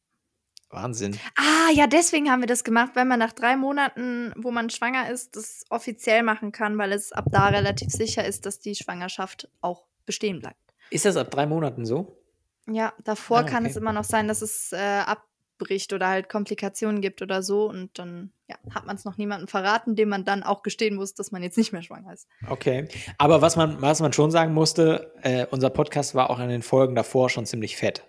Wahnsinn. 0.70 1.18
Ah, 1.36 1.70
ja, 1.74 1.88
deswegen 1.88 2.30
haben 2.30 2.40
wir 2.40 2.46
das 2.46 2.62
gemacht, 2.62 2.92
weil 2.94 3.04
man 3.04 3.18
nach 3.18 3.32
drei 3.32 3.56
Monaten, 3.56 4.32
wo 4.36 4.52
man 4.52 4.70
schwanger 4.70 5.10
ist, 5.10 5.34
das 5.36 5.64
offiziell 5.68 6.22
machen 6.22 6.52
kann, 6.52 6.78
weil 6.78 6.92
es 6.92 7.10
ab 7.12 7.24
da 7.32 7.48
relativ 7.48 7.90
sicher 7.90 8.24
ist, 8.24 8.46
dass 8.46 8.60
die 8.60 8.76
Schwangerschaft 8.76 9.50
auch 9.60 9.86
bestehen 10.06 10.38
bleibt. 10.38 10.56
Ist 10.90 11.04
das 11.04 11.16
ab 11.16 11.30
drei 11.32 11.46
Monaten 11.46 11.84
so? 11.84 12.21
Ja, 12.68 12.92
davor 13.04 13.38
Ah, 13.38 13.42
kann 13.42 13.64
okay. 13.64 13.70
es 13.70 13.76
immer 13.76 13.92
noch 13.92 14.04
sein, 14.04 14.28
dass 14.28 14.40
es 14.42 14.72
äh, 14.72 14.76
abbricht 14.78 15.92
oder 15.92 16.08
halt 16.08 16.28
Komplikationen 16.28 17.00
gibt 17.00 17.22
oder 17.22 17.42
so 17.42 17.68
und 17.68 17.98
dann 17.98 18.32
ja, 18.48 18.56
hat 18.74 18.86
man 18.86 18.96
es 18.96 19.04
noch 19.04 19.16
niemandem 19.16 19.48
verraten, 19.48 19.96
dem 19.96 20.08
man 20.08 20.24
dann 20.24 20.42
auch 20.42 20.62
gestehen 20.62 20.94
muss, 20.96 21.14
dass 21.14 21.32
man 21.32 21.42
jetzt 21.42 21.56
nicht 21.58 21.72
mehr 21.72 21.82
schwanger 21.82 22.12
ist. 22.12 22.28
Okay. 22.48 22.88
Aber 23.18 23.42
was 23.42 23.56
man, 23.56 23.80
was 23.82 24.00
man 24.00 24.12
schon 24.12 24.30
sagen 24.30 24.54
musste, 24.54 25.12
äh, 25.22 25.46
unser 25.50 25.70
Podcast 25.70 26.14
war 26.14 26.30
auch 26.30 26.38
in 26.38 26.48
den 26.48 26.62
Folgen 26.62 26.94
davor 26.94 27.30
schon 27.30 27.46
ziemlich 27.46 27.76
fett. 27.76 28.04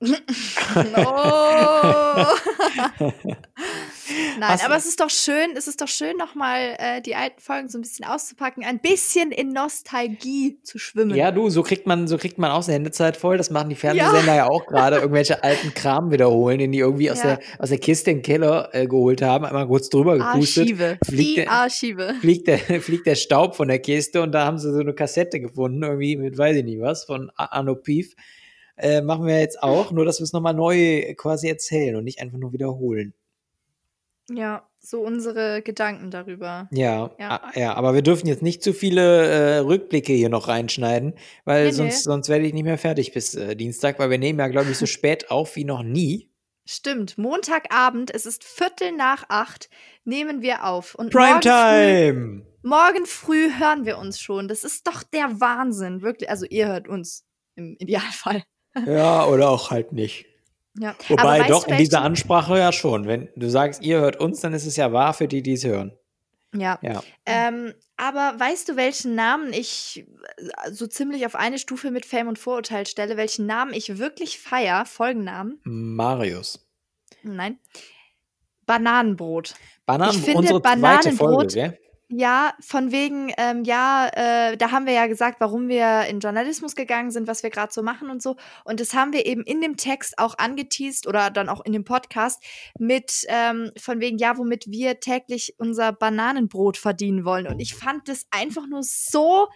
Oh. 0.74 2.24
Nein, 4.38 4.48
Hast- 4.50 4.64
aber 4.64 4.76
es 4.76 4.86
ist 4.86 5.00
doch 5.00 5.10
schön, 5.10 5.50
es 5.56 5.66
ist 5.68 5.80
doch 5.80 5.88
schön, 5.88 6.16
nochmal 6.16 6.76
äh, 6.78 7.00
die 7.02 7.14
alten 7.14 7.40
Folgen 7.40 7.68
so 7.68 7.78
ein 7.78 7.82
bisschen 7.82 8.04
auszupacken, 8.04 8.64
ein 8.64 8.78
bisschen 8.80 9.30
in 9.32 9.52
Nostalgie 9.52 10.58
zu 10.62 10.78
schwimmen. 10.78 11.14
Ja, 11.16 11.30
du, 11.30 11.50
so 11.50 11.62
kriegt 11.62 11.86
man, 11.86 12.06
so 12.08 12.16
kriegt 12.18 12.38
man 12.38 12.50
auch 12.50 12.62
seine 12.62 12.74
Händezeit 12.76 13.16
voll. 13.16 13.36
Das 13.36 13.50
machen 13.50 13.68
die 13.68 13.74
Fernsehsender 13.76 14.34
ja, 14.34 14.48
auch 14.48 14.66
gerade. 14.66 14.96
Irgendwelche 15.02 15.42
alten 15.42 15.74
Kram 15.74 16.10
wiederholen, 16.10 16.58
den 16.58 16.72
die 16.72 16.78
irgendwie 16.78 17.10
aus, 17.10 17.22
Ja. 17.22 17.36
der, 17.36 17.40
aus 17.58 17.68
der 17.68 17.78
Kiste 17.78 18.10
im 18.10 18.22
Keller 18.22 18.70
äh, 18.72 18.86
geholt 18.86 19.22
haben. 19.22 19.44
Einmal 19.44 19.66
kurz 19.66 19.88
drüber 19.88 20.16
gepustet. 20.18 20.62
Archive. 20.70 20.98
Fliegt 21.04 21.28
Die 21.30 21.34
der- 21.36 21.50
Archive. 21.50 22.14
Fliegt 22.20 22.46
der, 22.48 22.58
fliegt 22.80 23.06
der 23.06 23.14
Staub 23.16 23.56
von 23.56 23.68
der 23.68 23.78
Kiste 23.78 24.22
und 24.22 24.32
da 24.32 24.44
haben 24.46 24.58
sie 24.58 24.72
so 24.72 24.80
eine 24.80 24.94
Kassette 24.94 25.40
gefunden, 25.40 25.82
irgendwie 25.82 26.16
mit 26.16 26.38
weiß 26.38 26.56
ich 26.56 26.64
nicht 26.64 26.80
was, 26.80 27.04
von 27.04 27.30
Arno 27.36 27.74
Pief. 27.74 28.14
Äh, 28.76 29.02
machen 29.02 29.26
wir 29.26 29.38
jetzt 29.38 29.62
auch, 29.62 29.92
nur 29.92 30.04
dass 30.04 30.18
wir 30.18 30.24
es 30.24 30.32
nochmal 30.32 30.54
neu 30.54 31.14
quasi 31.16 31.48
erzählen 31.48 31.94
und 31.96 32.04
nicht 32.04 32.20
einfach 32.20 32.38
nur 32.38 32.52
wiederholen. 32.52 33.12
Ja, 34.30 34.68
so 34.78 35.00
unsere 35.00 35.62
Gedanken 35.62 36.10
darüber. 36.10 36.68
Ja, 36.72 37.10
Ja. 37.18 37.40
ja. 37.54 37.74
aber 37.74 37.94
wir 37.94 38.02
dürfen 38.02 38.26
jetzt 38.28 38.42
nicht 38.42 38.62
zu 38.62 38.72
viele 38.72 39.26
äh, 39.26 39.58
Rückblicke 39.58 40.12
hier 40.12 40.28
noch 40.28 40.48
reinschneiden, 40.48 41.14
weil 41.44 41.64
Nee, 41.64 41.70
nee. 41.70 41.76
sonst, 41.76 42.04
sonst 42.04 42.28
werde 42.28 42.46
ich 42.46 42.54
nicht 42.54 42.64
mehr 42.64 42.78
fertig 42.78 43.12
bis 43.12 43.34
äh, 43.34 43.56
Dienstag, 43.56 43.98
weil 43.98 44.10
wir 44.10 44.18
nehmen 44.18 44.38
ja, 44.38 44.48
glaube 44.48 44.70
ich, 44.70 44.78
so 44.78 44.86
spät 44.86 45.30
auf 45.30 45.56
wie 45.56 45.64
noch 45.64 45.82
nie. 45.82 46.30
Stimmt, 46.64 47.18
Montagabend, 47.18 48.14
es 48.14 48.24
ist 48.24 48.44
Viertel 48.44 48.92
nach 48.92 49.24
acht, 49.28 49.68
nehmen 50.04 50.42
wir 50.42 50.64
auf. 50.64 50.94
Und 50.94 51.12
morgen 51.12 51.26
früh, 51.42 51.50
Primetime! 51.50 52.46
morgen 52.62 53.06
früh 53.06 53.50
hören 53.58 53.84
wir 53.84 53.98
uns 53.98 54.20
schon. 54.20 54.46
Das 54.46 54.62
ist 54.62 54.86
doch 54.86 55.02
der 55.02 55.40
Wahnsinn, 55.40 56.02
wirklich. 56.02 56.30
Also 56.30 56.46
ihr 56.48 56.68
hört 56.68 56.86
uns 56.86 57.26
im 57.56 57.74
Idealfall. 57.80 58.44
Ja, 58.86 59.26
oder 59.26 59.50
auch 59.50 59.70
halt 59.72 59.92
nicht. 59.92 60.26
Ja. 60.78 60.94
Wobei 61.08 61.42
doch 61.48 61.66
in 61.66 61.76
dieser 61.76 62.02
Ansprache 62.02 62.58
ja 62.58 62.72
schon. 62.72 63.06
Wenn 63.06 63.28
du 63.36 63.48
sagst, 63.50 63.82
ihr 63.82 64.00
hört 64.00 64.16
uns, 64.16 64.40
dann 64.40 64.54
ist 64.54 64.64
es 64.66 64.76
ja 64.76 64.92
wahr 64.92 65.12
für 65.12 65.28
die, 65.28 65.42
die 65.42 65.52
es 65.52 65.64
hören. 65.64 65.92
Ja. 66.54 66.78
Ja. 66.82 67.02
Ähm, 67.26 67.72
aber 67.96 68.34
weißt 68.38 68.68
du, 68.68 68.76
welchen 68.76 69.14
Namen 69.14 69.52
ich 69.52 70.06
äh, 70.36 70.70
so 70.70 70.86
ziemlich 70.86 71.24
auf 71.26 71.34
eine 71.34 71.58
Stufe 71.58 71.90
mit 71.90 72.04
Fame 72.06 72.28
und 72.28 72.38
Vorurteil 72.38 72.86
stelle? 72.86 73.16
Welchen 73.16 73.46
Namen 73.46 73.72
ich 73.74 73.98
wirklich 73.98 74.38
feier? 74.38 74.84
Folgennamen? 74.86 75.60
Marius. 75.64 76.66
Nein. 77.22 77.58
Bananenbrot. 78.66 79.54
Bananen, 79.86 80.12
Ich 80.12 80.22
finde 80.22 80.38
unsere 80.38 80.62
zweite 80.62 80.78
Bananenbrot- 80.78 81.16
Folge, 81.16 81.54
gell? 81.54 81.78
Ja, 82.14 82.52
von 82.60 82.92
wegen, 82.92 83.32
ähm, 83.38 83.64
ja, 83.64 84.08
äh, 84.12 84.58
da 84.58 84.70
haben 84.70 84.84
wir 84.84 84.92
ja 84.92 85.06
gesagt, 85.06 85.40
warum 85.40 85.68
wir 85.68 86.04
in 86.10 86.20
Journalismus 86.20 86.76
gegangen 86.76 87.10
sind, 87.10 87.26
was 87.26 87.42
wir 87.42 87.48
gerade 87.48 87.72
so 87.72 87.82
machen 87.82 88.10
und 88.10 88.22
so. 88.22 88.36
Und 88.64 88.80
das 88.80 88.92
haben 88.92 89.14
wir 89.14 89.24
eben 89.24 89.42
in 89.44 89.62
dem 89.62 89.78
Text 89.78 90.18
auch 90.18 90.36
angeteased 90.36 91.06
oder 91.06 91.30
dann 91.30 91.48
auch 91.48 91.64
in 91.64 91.72
dem 91.72 91.84
Podcast 91.84 92.42
mit 92.78 93.24
ähm, 93.28 93.70
von 93.78 94.00
wegen, 94.00 94.18
ja, 94.18 94.36
womit 94.36 94.70
wir 94.70 95.00
täglich 95.00 95.54
unser 95.56 95.92
Bananenbrot 95.92 96.76
verdienen 96.76 97.24
wollen. 97.24 97.46
Und 97.46 97.60
ich 97.60 97.74
fand 97.74 98.08
das 98.08 98.26
einfach 98.30 98.66
nur 98.68 98.82
so 98.82 99.48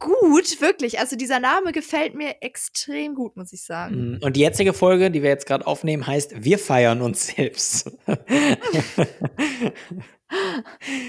gut, 0.00 0.60
wirklich. 0.60 0.98
Also 0.98 1.14
dieser 1.14 1.38
Name 1.38 1.70
gefällt 1.70 2.16
mir 2.16 2.36
extrem 2.40 3.14
gut, 3.14 3.36
muss 3.36 3.52
ich 3.52 3.62
sagen. 3.62 4.14
Mm, 4.14 4.24
Und 4.24 4.34
die 4.34 4.40
jetzige 4.40 4.72
Folge, 4.72 5.12
die 5.12 5.22
wir 5.22 5.30
jetzt 5.30 5.46
gerade 5.46 5.64
aufnehmen, 5.68 6.04
heißt 6.04 6.42
Wir 6.42 6.58
feiern 6.58 7.00
uns 7.00 7.28
selbst. 7.28 7.92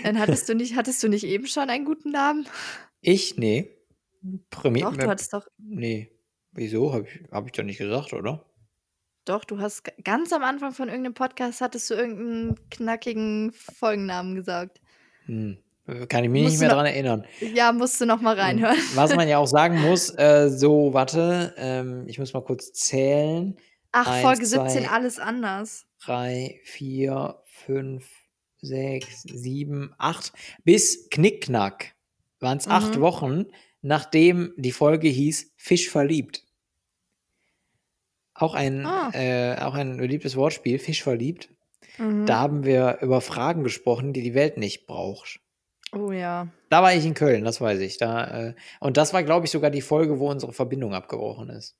Dann 0.04 0.20
hattest 0.20 0.50
du 0.50 0.56
nicht, 0.56 0.76
hattest 0.76 1.02
du 1.04 1.08
nicht 1.10 1.24
eben 1.26 1.48
schon 1.48 1.70
einen 1.70 1.86
guten 1.86 2.12
Namen? 2.12 2.48
ich? 3.02 3.38
Nee. 3.38 3.70
Primi 4.52 4.82
Doch, 4.82 4.96
du 4.96 5.08
hattest 5.08 5.34
doch, 5.34 5.48
nee. 5.58 6.12
Wieso? 6.52 6.94
Habe 6.94 7.06
ich, 7.08 7.32
hab 7.32 7.46
ich 7.48 7.52
doch 7.54 7.64
nicht 7.64 7.80
gesagt, 7.80 8.14
oder? 8.14 8.46
Doch, 9.26 9.44
du 9.46 9.60
hast 9.60 9.84
ganz 10.04 10.32
am 10.34 10.44
Anfang 10.44 10.74
von 10.74 10.88
irgendeinem 10.90 11.14
Podcast 11.16 11.62
hattest 11.62 11.90
du 11.90 11.94
irgendeinen 11.96 12.56
knackigen 12.70 13.52
Folgennamen 13.54 14.36
gesagt. 14.36 14.80
Hm. 15.26 15.58
Kann 16.08 16.24
ich 16.24 16.30
mich 16.30 16.44
Musst 16.44 16.54
nicht 16.54 16.60
mehr 16.62 16.70
noch- 16.70 16.76
dran 16.78 16.86
erinnern. 16.86 17.26
Ja, 17.56 17.72
musst 17.72 18.00
du 18.00 18.06
noch 18.06 18.22
mal 18.22 18.40
reinhören. 18.40 18.78
Was 18.94 19.16
man 19.16 19.28
ja 19.28 19.40
auch 19.40 19.48
sagen 19.48 19.82
muss, 19.82 20.10
äh, 20.18 20.50
so, 20.50 20.94
warte, 20.94 21.54
ähm, 21.58 22.04
ich 22.08 22.20
muss 22.20 22.34
mal 22.34 22.44
kurz 22.44 22.72
zählen. 22.74 23.58
Ach, 23.92 24.08
Eins, 24.08 24.22
Folge 24.24 24.46
17, 24.46 24.84
zwei. 24.84 24.90
alles 24.90 25.18
anders. 25.20 25.86
drei, 26.00 26.60
vier, 26.64 27.42
fünf, 27.46 28.08
sechs, 28.62 29.24
sieben, 29.24 29.94
acht. 29.98 30.32
Bis 30.64 31.10
Knickknack 31.10 31.94
waren 32.40 32.58
es 32.58 32.68
acht 32.68 32.96
Mhm. 32.98 33.02
Wochen, 33.02 33.46
nachdem 33.82 34.54
die 34.58 34.72
Folge 34.72 35.08
hieß 35.08 35.54
Fisch 35.58 35.90
verliebt. 35.90 36.44
Auch 38.34 38.54
ein, 38.54 38.86
Ah. 38.86 39.12
äh, 39.14 39.58
auch 39.62 39.76
ein 39.76 39.98
beliebtes 39.98 40.36
Wortspiel, 40.36 40.80
Fisch 40.80 41.04
verliebt. 41.04 41.50
Mhm. 41.98 42.26
Da 42.26 42.40
haben 42.40 42.64
wir 42.64 43.00
über 43.02 43.22
Fragen 43.22 43.64
gesprochen, 43.64 44.14
die 44.14 44.24
die 44.24 44.34
Welt 44.34 44.58
nicht 44.58 44.88
braucht. 44.88 45.40
Oh 45.94 46.12
ja. 46.12 46.48
Da 46.70 46.82
war 46.82 46.94
ich 46.96 47.06
in 47.06 47.14
Köln, 47.14 47.44
das 47.44 47.60
weiß 47.60 47.80
ich. 47.82 47.98
Da, 47.98 48.48
äh, 48.50 48.56
und 48.80 48.96
das 48.98 49.14
war, 49.14 49.24
glaube 49.24 49.46
ich, 49.46 49.52
sogar 49.52 49.70
die 49.70 49.82
Folge, 49.82 50.20
wo 50.20 50.30
unsere 50.32 50.54
Verbindung 50.54 50.94
abgebrochen 50.94 51.50
ist. 51.50 51.76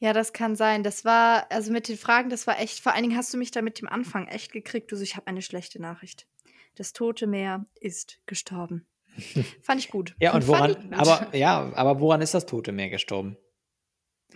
Ja, 0.00 0.12
das 0.12 0.32
kann 0.32 0.54
sein. 0.54 0.82
Das 0.84 1.04
war, 1.04 1.50
also 1.50 1.72
mit 1.72 1.88
den 1.88 1.96
Fragen, 1.98 2.30
das 2.30 2.46
war 2.46 2.60
echt, 2.60 2.80
vor 2.80 2.92
allen 2.94 3.02
Dingen 3.02 3.16
hast 3.16 3.32
du 3.34 3.38
mich 3.38 3.50
da 3.50 3.62
mit 3.62 3.80
dem 3.80 3.88
Anfang 3.88 4.28
echt 4.28 4.52
gekriegt. 4.52 4.92
Du 4.92 4.96
so, 4.96 5.02
ich 5.02 5.16
habe 5.16 5.26
eine 5.26 5.42
schlechte 5.42 5.80
Nachricht. 5.82 6.26
Das 6.76 6.92
Tote 6.92 7.26
Meer 7.26 7.66
ist 7.80 8.20
gestorben. 8.26 8.86
Fand 9.62 9.80
ich 9.80 9.90
gut. 9.90 10.14
Ja, 10.20 10.34
und 10.34 10.46
woran, 10.46 10.92
aber, 10.94 11.34
ja, 11.36 11.72
aber 11.74 11.98
woran 12.00 12.20
ist 12.20 12.34
das 12.34 12.46
Tote 12.46 12.70
Meer 12.70 12.90
gestorben? 12.90 13.36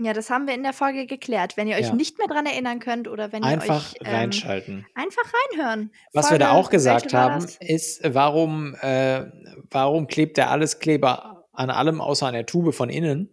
Ja, 0.01 0.14
das 0.14 0.31
haben 0.31 0.46
wir 0.46 0.55
in 0.55 0.62
der 0.62 0.72
Folge 0.72 1.07
geklärt. 1.07 1.57
Wenn 1.59 1.68
ihr 1.68 1.77
euch 1.77 1.88
Ja. 1.88 1.94
nicht 1.94 2.16
mehr 2.18 2.27
dran 2.27 2.46
erinnern 2.46 2.81
könnt 2.81 3.07
oder 3.09 3.31
wenn 3.31 3.44
Einfach 3.44 3.92
ihr 3.94 4.01
euch 4.01 4.09
ähm, 4.09 4.14
reinschalten. 4.14 4.87
einfach 4.94 5.22
reinhören. 5.53 5.92
Was 6.14 6.31
wir 6.31 6.38
da 6.38 6.46
Folge, 6.46 6.59
auch 6.61 6.70
gesagt 6.70 7.12
haben, 7.12 7.46
ist, 7.61 8.01
warum, 8.14 8.75
äh, 8.81 9.27
warum 9.70 10.07
klebt 10.07 10.38
der 10.38 10.51
Alleskleber 10.51 11.46
an 11.53 11.68
allem 11.70 12.01
außer 12.01 12.27
an 12.27 12.33
der 12.33 12.46
Tube 12.46 12.75
von 12.75 12.88
innen? 12.88 13.33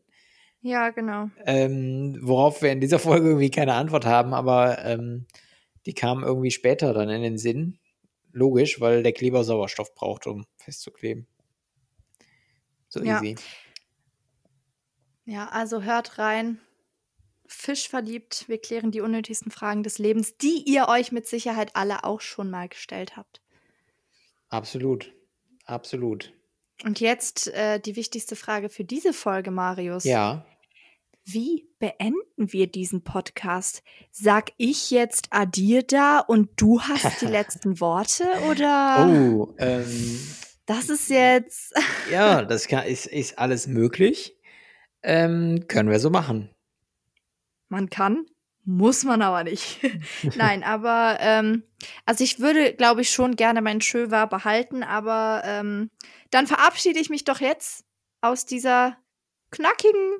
Ja, 0.61 0.89
genau. 0.89 1.29
Ähm, 1.45 2.19
worauf 2.21 2.61
wir 2.61 2.71
in 2.71 2.81
dieser 2.81 2.99
Folge 2.99 3.27
irgendwie 3.27 3.51
keine 3.51 3.73
Antwort 3.73 4.05
haben, 4.05 4.33
aber 4.33 4.83
ähm, 4.83 5.25
die 5.85 5.93
kam 5.93 6.23
irgendwie 6.23 6.51
später 6.51 6.93
dann 6.93 7.09
in 7.09 7.21
den 7.21 7.37
Sinn. 7.37 7.79
Logisch, 8.31 8.79
weil 8.79 9.01
der 9.01 9.13
Kleber 9.13 9.43
Sauerstoff 9.43 9.95
braucht, 9.95 10.27
um 10.27 10.45
festzukleben. 10.57 11.27
So 12.89 13.01
Ja. 13.01 13.21
easy. 13.21 13.35
Ja, 15.25 15.47
also 15.49 15.83
hört 15.83 16.17
rein. 16.17 16.59
Fisch 17.45 17.89
verliebt. 17.89 18.47
Wir 18.47 18.59
klären 18.59 18.91
die 18.91 19.01
unnötigsten 19.01 19.51
Fragen 19.51 19.83
des 19.83 19.97
Lebens, 19.97 20.37
die 20.37 20.63
ihr 20.67 20.87
euch 20.87 21.11
mit 21.11 21.27
Sicherheit 21.27 21.75
alle 21.75 22.03
auch 22.03 22.21
schon 22.21 22.49
mal 22.49 22.67
gestellt 22.67 23.15
habt. 23.15 23.41
Absolut. 24.49 25.13
Absolut. 25.65 26.33
Und 26.83 26.99
jetzt 26.99 27.47
äh, 27.53 27.79
die 27.79 27.95
wichtigste 27.95 28.35
Frage 28.35 28.69
für 28.69 28.83
diese 28.83 29.13
Folge, 29.13 29.51
Marius. 29.51 30.05
Ja. 30.05 30.45
Wie 31.25 31.67
beenden 31.77 32.51
wir 32.51 32.67
diesen 32.67 33.03
Podcast? 33.03 33.83
Sag 34.11 34.51
ich 34.57 34.89
jetzt 34.89 35.27
Adir 35.31 35.83
da 35.83 36.19
und 36.19 36.49
du 36.55 36.81
hast 36.81 37.21
die 37.21 37.25
letzten 37.27 37.79
Worte? 37.79 38.25
Oder 38.49 39.07
Oh, 39.09 39.53
ähm, 39.57 40.19
das 40.65 40.89
ist 40.89 41.09
jetzt. 41.09 41.73
ja, 42.11 42.43
das 42.43 42.67
kann, 42.67 42.85
ist, 42.85 43.07
ist 43.07 43.37
alles 43.37 43.67
möglich. 43.67 44.37
Ähm, 45.03 45.65
können 45.67 45.89
wir 45.89 45.99
so 45.99 46.09
machen. 46.09 46.49
Man 47.67 47.89
kann, 47.89 48.25
muss 48.65 49.03
man 49.03 49.21
aber 49.21 49.43
nicht. 49.43 49.79
Nein, 50.35 50.63
aber 50.63 51.17
ähm, 51.21 51.63
also 52.05 52.23
ich 52.23 52.39
würde, 52.39 52.73
glaube 52.73 53.01
ich, 53.01 53.09
schon 53.09 53.35
gerne 53.35 53.61
mein 53.61 53.81
Schöwer 53.81 54.27
behalten, 54.27 54.83
aber 54.83 55.41
ähm, 55.45 55.89
dann 56.31 56.47
verabschiede 56.47 56.99
ich 56.99 57.09
mich 57.09 57.23
doch 57.23 57.39
jetzt 57.39 57.85
aus 58.21 58.45
dieser 58.45 58.97
knackigen 59.51 60.19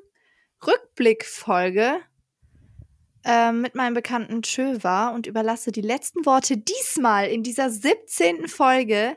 Rückblickfolge 0.66 2.00
ähm, 3.24 3.60
mit 3.60 3.74
meinem 3.74 3.94
bekannten 3.94 4.42
Schöwa 4.44 5.10
und 5.10 5.26
überlasse 5.26 5.72
die 5.72 5.80
letzten 5.80 6.24
Worte 6.24 6.56
diesmal 6.56 7.28
in 7.28 7.42
dieser 7.42 7.70
17. 7.70 8.48
Folge, 8.48 9.16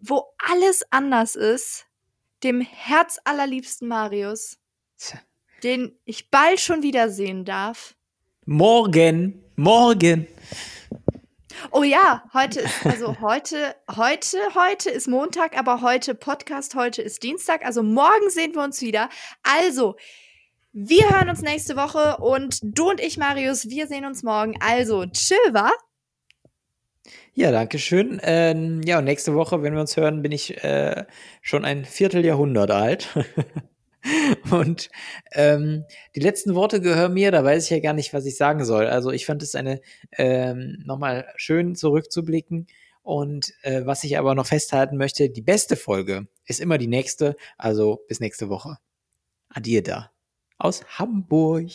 wo 0.00 0.24
alles 0.50 0.84
anders 0.90 1.36
ist, 1.36 1.86
dem 2.42 2.60
herzallerliebsten 2.60 3.88
Marius, 3.88 4.58
den 5.62 5.96
ich 6.04 6.30
bald 6.30 6.60
schon 6.60 6.82
wiedersehen 6.82 7.44
darf. 7.44 7.94
Morgen, 8.46 9.42
morgen. 9.56 10.26
Oh 11.70 11.82
ja, 11.82 12.24
heute 12.34 12.60
ist, 12.60 12.84
also 12.84 13.20
heute, 13.20 13.74
heute, 13.96 14.38
heute 14.54 14.90
ist 14.90 15.06
Montag, 15.06 15.56
aber 15.56 15.80
heute 15.80 16.14
Podcast, 16.14 16.74
heute 16.74 17.02
ist 17.02 17.22
Dienstag, 17.22 17.64
also 17.64 17.82
morgen 17.82 18.30
sehen 18.30 18.54
wir 18.54 18.62
uns 18.62 18.82
wieder. 18.82 19.08
Also, 19.42 19.96
wir 20.72 21.08
hören 21.10 21.28
uns 21.28 21.40
nächste 21.42 21.76
Woche 21.76 22.16
und 22.18 22.58
du 22.62 22.90
und 22.90 23.00
ich, 23.00 23.16
Marius, 23.16 23.68
wir 23.68 23.86
sehen 23.86 24.04
uns 24.04 24.22
morgen. 24.22 24.54
Also, 24.60 25.06
chill, 25.06 25.36
wa? 25.52 25.70
Ja, 27.34 27.50
danke 27.50 27.78
schön. 27.78 28.20
Ähm, 28.22 28.82
ja, 28.84 28.98
und 28.98 29.04
nächste 29.04 29.34
Woche, 29.34 29.62
wenn 29.62 29.74
wir 29.74 29.80
uns 29.80 29.96
hören, 29.96 30.22
bin 30.22 30.32
ich 30.32 30.62
äh, 30.64 31.04
schon 31.40 31.64
ein 31.64 31.84
Vierteljahrhundert 31.84 32.70
alt. 32.70 33.08
Und 34.50 34.90
ähm, 35.32 35.84
die 36.14 36.20
letzten 36.20 36.54
Worte 36.54 36.80
gehören 36.80 37.14
mir, 37.14 37.30
da 37.30 37.44
weiß 37.44 37.64
ich 37.64 37.70
ja 37.70 37.80
gar 37.80 37.92
nicht, 37.92 38.12
was 38.12 38.26
ich 38.26 38.36
sagen 38.36 38.64
soll. 38.64 38.86
Also 38.86 39.10
ich 39.10 39.26
fand 39.26 39.42
es 39.42 39.54
eine 39.54 39.80
ähm, 40.12 40.82
nochmal 40.84 41.32
schön 41.36 41.74
zurückzublicken. 41.74 42.66
Und 43.02 43.52
äh, 43.62 43.84
was 43.84 44.04
ich 44.04 44.18
aber 44.18 44.34
noch 44.34 44.46
festhalten 44.46 44.96
möchte, 44.96 45.28
die 45.28 45.42
beste 45.42 45.76
Folge 45.76 46.28
ist 46.46 46.60
immer 46.60 46.78
die 46.78 46.86
nächste. 46.86 47.36
Also 47.58 48.04
bis 48.08 48.20
nächste 48.20 48.48
Woche. 48.48 48.78
Adieu 49.48 49.82
da. 49.82 50.10
Aus 50.58 50.84
Hamburg. 50.98 51.70